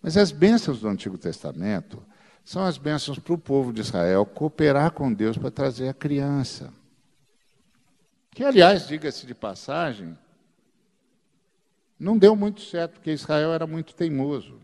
[0.01, 2.01] Mas as bênçãos do Antigo Testamento
[2.45, 6.73] são as bênçãos para o povo de Israel cooperar com Deus para trazer a criança.
[8.31, 10.17] Que, aliás, diga-se de passagem,
[11.99, 14.59] não deu muito certo, porque Israel era muito teimoso.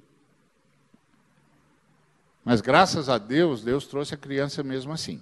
[2.43, 5.21] Mas graças a Deus, Deus trouxe a criança mesmo assim.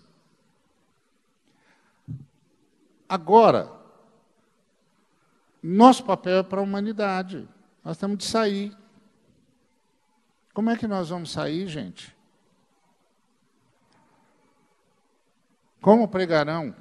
[3.08, 3.72] Agora,
[5.62, 7.48] nosso papel é para a humanidade.
[7.84, 8.76] Nós temos de sair.
[10.54, 12.16] Como é que nós vamos sair, gente?
[15.82, 16.76] Como pregarão?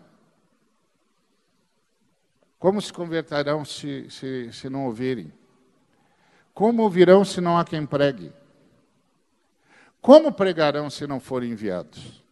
[2.62, 5.32] Como se converterão se, se, se não ouvirem?
[6.54, 8.32] Como ouvirão se não há quem pregue?
[10.00, 12.22] Como pregarão se não forem enviados?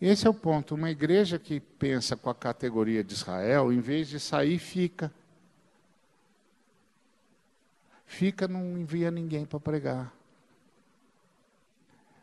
[0.00, 0.74] Esse é o ponto.
[0.74, 5.12] Uma igreja que pensa com a categoria de Israel, em vez de sair, fica.
[8.06, 10.14] Fica, não envia ninguém para pregar.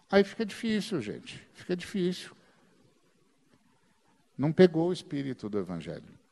[0.09, 1.47] Aí fica difícil, gente.
[1.53, 2.35] Fica difícil.
[4.37, 6.23] Não pegou o espírito do Evangelho.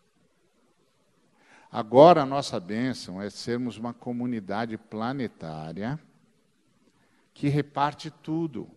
[1.72, 6.00] Agora a nossa bênção é sermos uma comunidade planetária
[7.34, 8.70] que reparte tudo.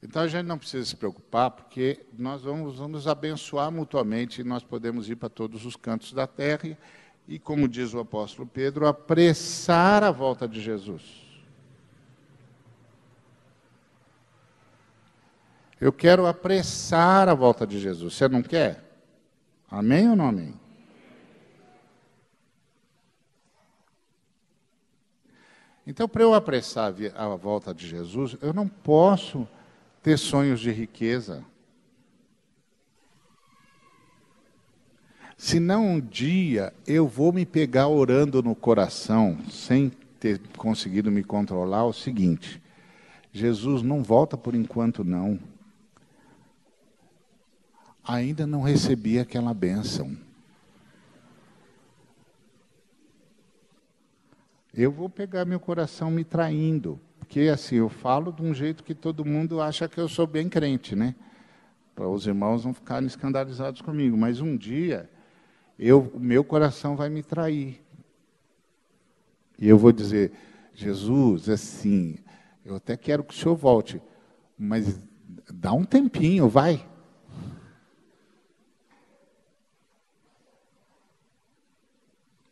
[0.00, 4.62] Então a gente não precisa se preocupar, porque nós vamos, vamos abençoar mutuamente e nós
[4.62, 6.78] podemos ir para todos os cantos da terra
[7.26, 11.17] e, como diz o apóstolo Pedro, apressar a volta de Jesus.
[15.80, 18.14] Eu quero apressar a volta de Jesus.
[18.14, 18.82] Você não quer?
[19.70, 20.54] Amém ou não amém?
[25.86, 29.48] Então, para eu apressar a volta de Jesus, eu não posso
[30.02, 31.42] ter sonhos de riqueza.
[35.36, 41.22] Se não um dia eu vou me pegar orando no coração, sem ter conseguido me
[41.22, 42.60] controlar, o seguinte:
[43.32, 45.38] Jesus não volta por enquanto, não.
[48.08, 50.16] Ainda não recebi aquela bênção.
[54.72, 56.98] Eu vou pegar meu coração me traindo.
[57.18, 60.48] Porque assim, eu falo de um jeito que todo mundo acha que eu sou bem
[60.48, 61.14] crente, né?
[61.94, 64.16] Para os irmãos não ficarem escandalizados comigo.
[64.16, 65.10] Mas um dia,
[65.78, 67.78] eu, meu coração vai me trair.
[69.58, 70.32] E eu vou dizer,
[70.72, 72.16] Jesus, assim,
[72.64, 74.00] eu até quero que o senhor volte,
[74.56, 74.98] mas
[75.52, 76.88] dá um tempinho, vai.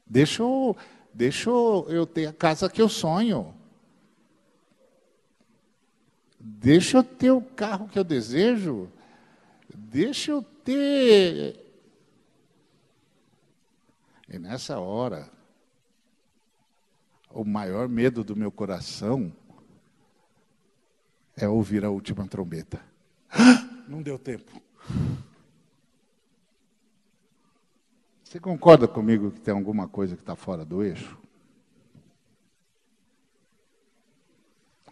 [0.06, 0.76] Deixa eu,
[1.12, 3.54] deixa eu ter a casa que eu sonho.
[6.38, 8.88] Deixa eu ter o carro que eu desejo.
[9.74, 11.60] Deixa eu ter.
[14.28, 15.28] E nessa hora,
[17.30, 19.32] o maior medo do meu coração
[21.36, 22.80] é ouvir a última trombeta.
[23.88, 24.60] Não deu tempo.
[28.36, 31.16] Você concorda comigo que tem alguma coisa que está fora do eixo?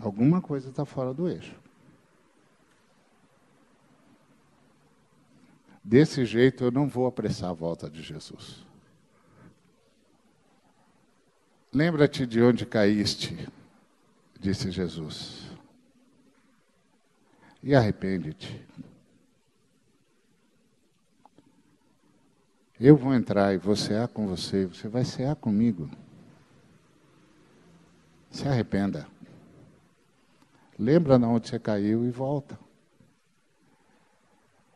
[0.01, 1.55] Alguma coisa está fora do eixo.
[5.85, 8.65] Desse jeito eu não vou apressar a volta de Jesus.
[11.71, 13.47] Lembra-te de onde caíste,
[14.41, 15.51] disse Jesus,
[17.63, 18.67] e arrepende-te.
[22.79, 25.89] Eu vou entrar e vou cear com você, você vai cear comigo.
[28.31, 29.07] Se arrependa.
[30.77, 32.59] Lembra de onde você caiu e volta.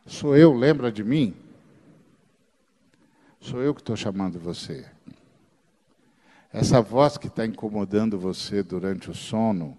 [0.06, 1.34] Sou eu, lembra de mim?
[3.40, 4.88] Sou eu que estou chamando você.
[6.52, 9.76] Essa voz que está incomodando você durante o sono,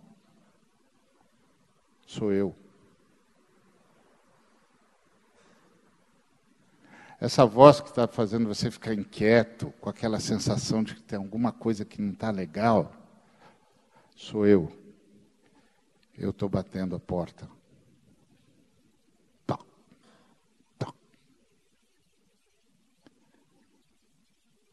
[2.06, 2.56] sou eu.
[7.20, 11.52] Essa voz que está fazendo você ficar inquieto, com aquela sensação de que tem alguma
[11.52, 12.94] coisa que não está legal,
[14.16, 14.80] sou eu
[16.20, 17.50] eu estou batendo a porta.
[19.48, 19.58] Tá.
[20.78, 20.94] Tá.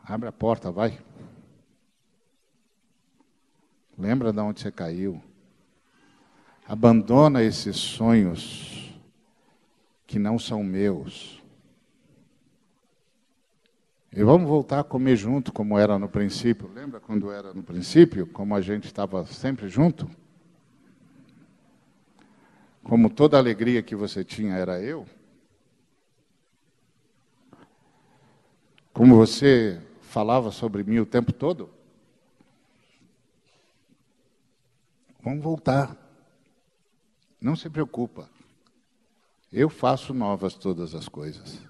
[0.05, 0.99] Abre a porta, vai.
[3.97, 5.23] Lembra de onde você caiu.
[6.67, 8.93] Abandona esses sonhos
[10.05, 11.41] que não são meus.
[14.17, 16.71] E vamos voltar a comer junto, como era no princípio.
[16.73, 20.09] Lembra quando era no princípio, como a gente estava sempre junto?
[22.83, 25.07] como toda alegria que você tinha era eu?
[28.93, 31.69] Como você falava sobre mim o tempo todo?
[35.21, 35.95] Vamos voltar.
[37.41, 38.31] Não se preocupa.
[39.53, 41.61] Eu faço novas todas as coisas.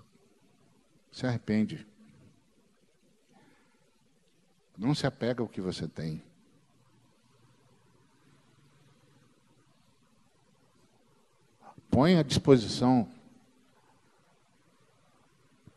[1.10, 1.86] Se arrepende.
[4.76, 6.22] Não se apega ao que você tem.
[11.96, 13.08] põe à disposição.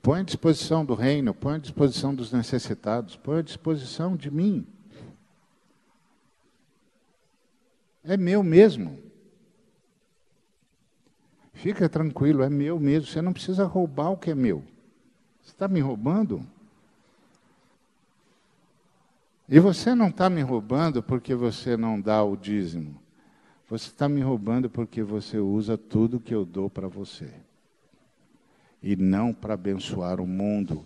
[0.01, 4.67] Põe à disposição do reino, põe à disposição dos necessitados, põe à disposição de mim.
[8.03, 9.01] É meu mesmo.
[11.53, 13.07] Fica tranquilo, é meu mesmo.
[13.07, 14.61] Você não precisa roubar o que é meu.
[15.41, 16.45] Você está me roubando?
[19.51, 23.01] E você não está me roubando porque você não dá o dízimo.
[23.67, 27.34] Você está me roubando porque você usa tudo que eu dou para você.
[28.81, 30.85] E não para abençoar o mundo,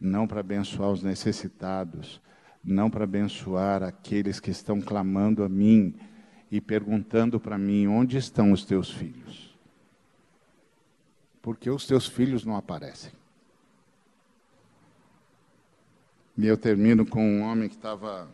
[0.00, 2.20] não para abençoar os necessitados,
[2.64, 5.94] não para abençoar aqueles que estão clamando a mim
[6.50, 9.56] e perguntando para mim: onde estão os teus filhos?
[11.40, 13.12] Porque os teus filhos não aparecem.
[16.38, 18.28] E eu termino com um homem que estava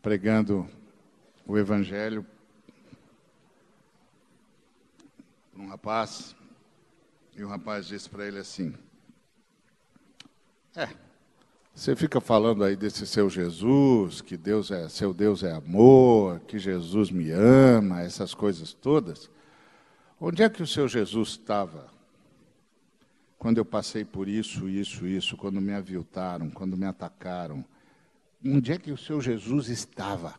[0.00, 0.70] pregando
[1.44, 2.24] o Evangelho
[5.52, 6.36] para um rapaz,
[7.36, 8.72] e o rapaz disse para ele assim:
[10.76, 10.88] É,
[11.74, 16.56] você fica falando aí desse seu Jesus, que Deus é, seu Deus é amor, que
[16.56, 19.28] Jesus me ama, essas coisas todas.
[20.20, 21.95] Onde é que o seu Jesus estava
[23.46, 27.64] quando eu passei por isso, isso, isso, quando me aviltaram, quando me atacaram?
[28.44, 30.34] Onde é que o seu Jesus estava?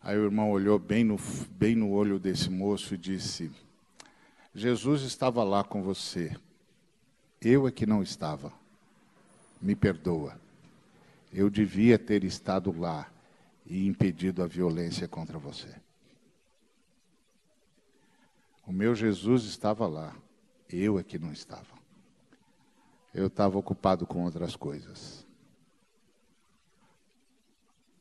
[0.00, 1.16] Aí o irmão olhou bem no,
[1.50, 3.50] bem no olho desse moço e disse:
[4.54, 6.36] Jesus estava lá com você.
[7.40, 8.52] Eu é que não estava.
[9.60, 10.40] Me perdoa.
[11.32, 13.10] Eu devia ter estado lá
[13.66, 15.74] e impedido a violência contra você.
[18.66, 20.14] O meu Jesus estava lá.
[20.68, 21.76] Eu é que não estava.
[23.14, 25.24] Eu estava ocupado com outras coisas.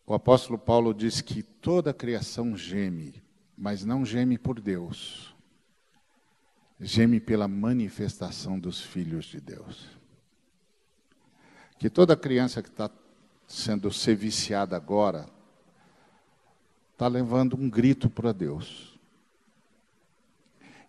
[0.08, 3.24] O apóstolo Paulo diz que toda a criação geme,
[3.58, 5.36] mas não geme por Deus.
[6.80, 9.88] Geme pela manifestação dos filhos de Deus.
[11.80, 12.90] Que toda criança que está
[13.48, 15.30] sendo ser viciada agora
[16.92, 18.95] está levando um grito para Deus.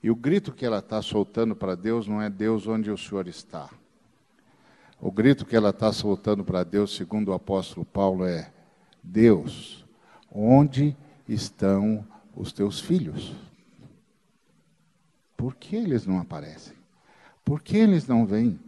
[0.02, 3.26] E o grito que ela está soltando para Deus não é Deus onde o Senhor
[3.26, 3.70] está.
[5.00, 8.50] O grito que ela está soltando para Deus, segundo o apóstolo Paulo, é
[9.02, 9.84] Deus,
[10.30, 10.96] onde
[11.28, 13.34] estão os teus filhos?
[15.36, 16.74] Por que eles não aparecem?
[17.44, 18.58] Por que eles não vêm?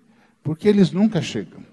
[0.42, 1.64] Por que eles nunca chegam?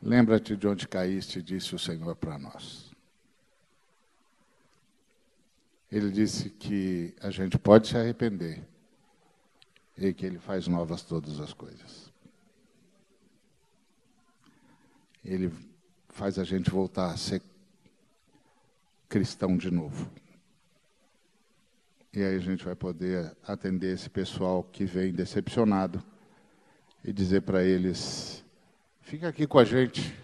[0.00, 2.87] Lembra-te de onde caíste, disse o Senhor para nós.
[5.90, 8.62] Ele disse que a gente pode se arrepender
[9.96, 12.12] e que Ele faz novas todas as coisas.
[15.24, 15.52] Ele
[16.08, 17.42] faz a gente voltar a ser
[19.08, 20.10] cristão de novo.
[22.12, 26.02] E aí a gente vai poder atender esse pessoal que vem decepcionado
[27.04, 28.44] e dizer para eles:
[29.00, 30.14] fica aqui com a gente.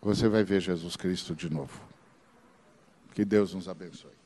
[0.00, 1.89] Você vai ver Jesus Cristo de novo.
[3.20, 4.16] Que Deus nos abençoe.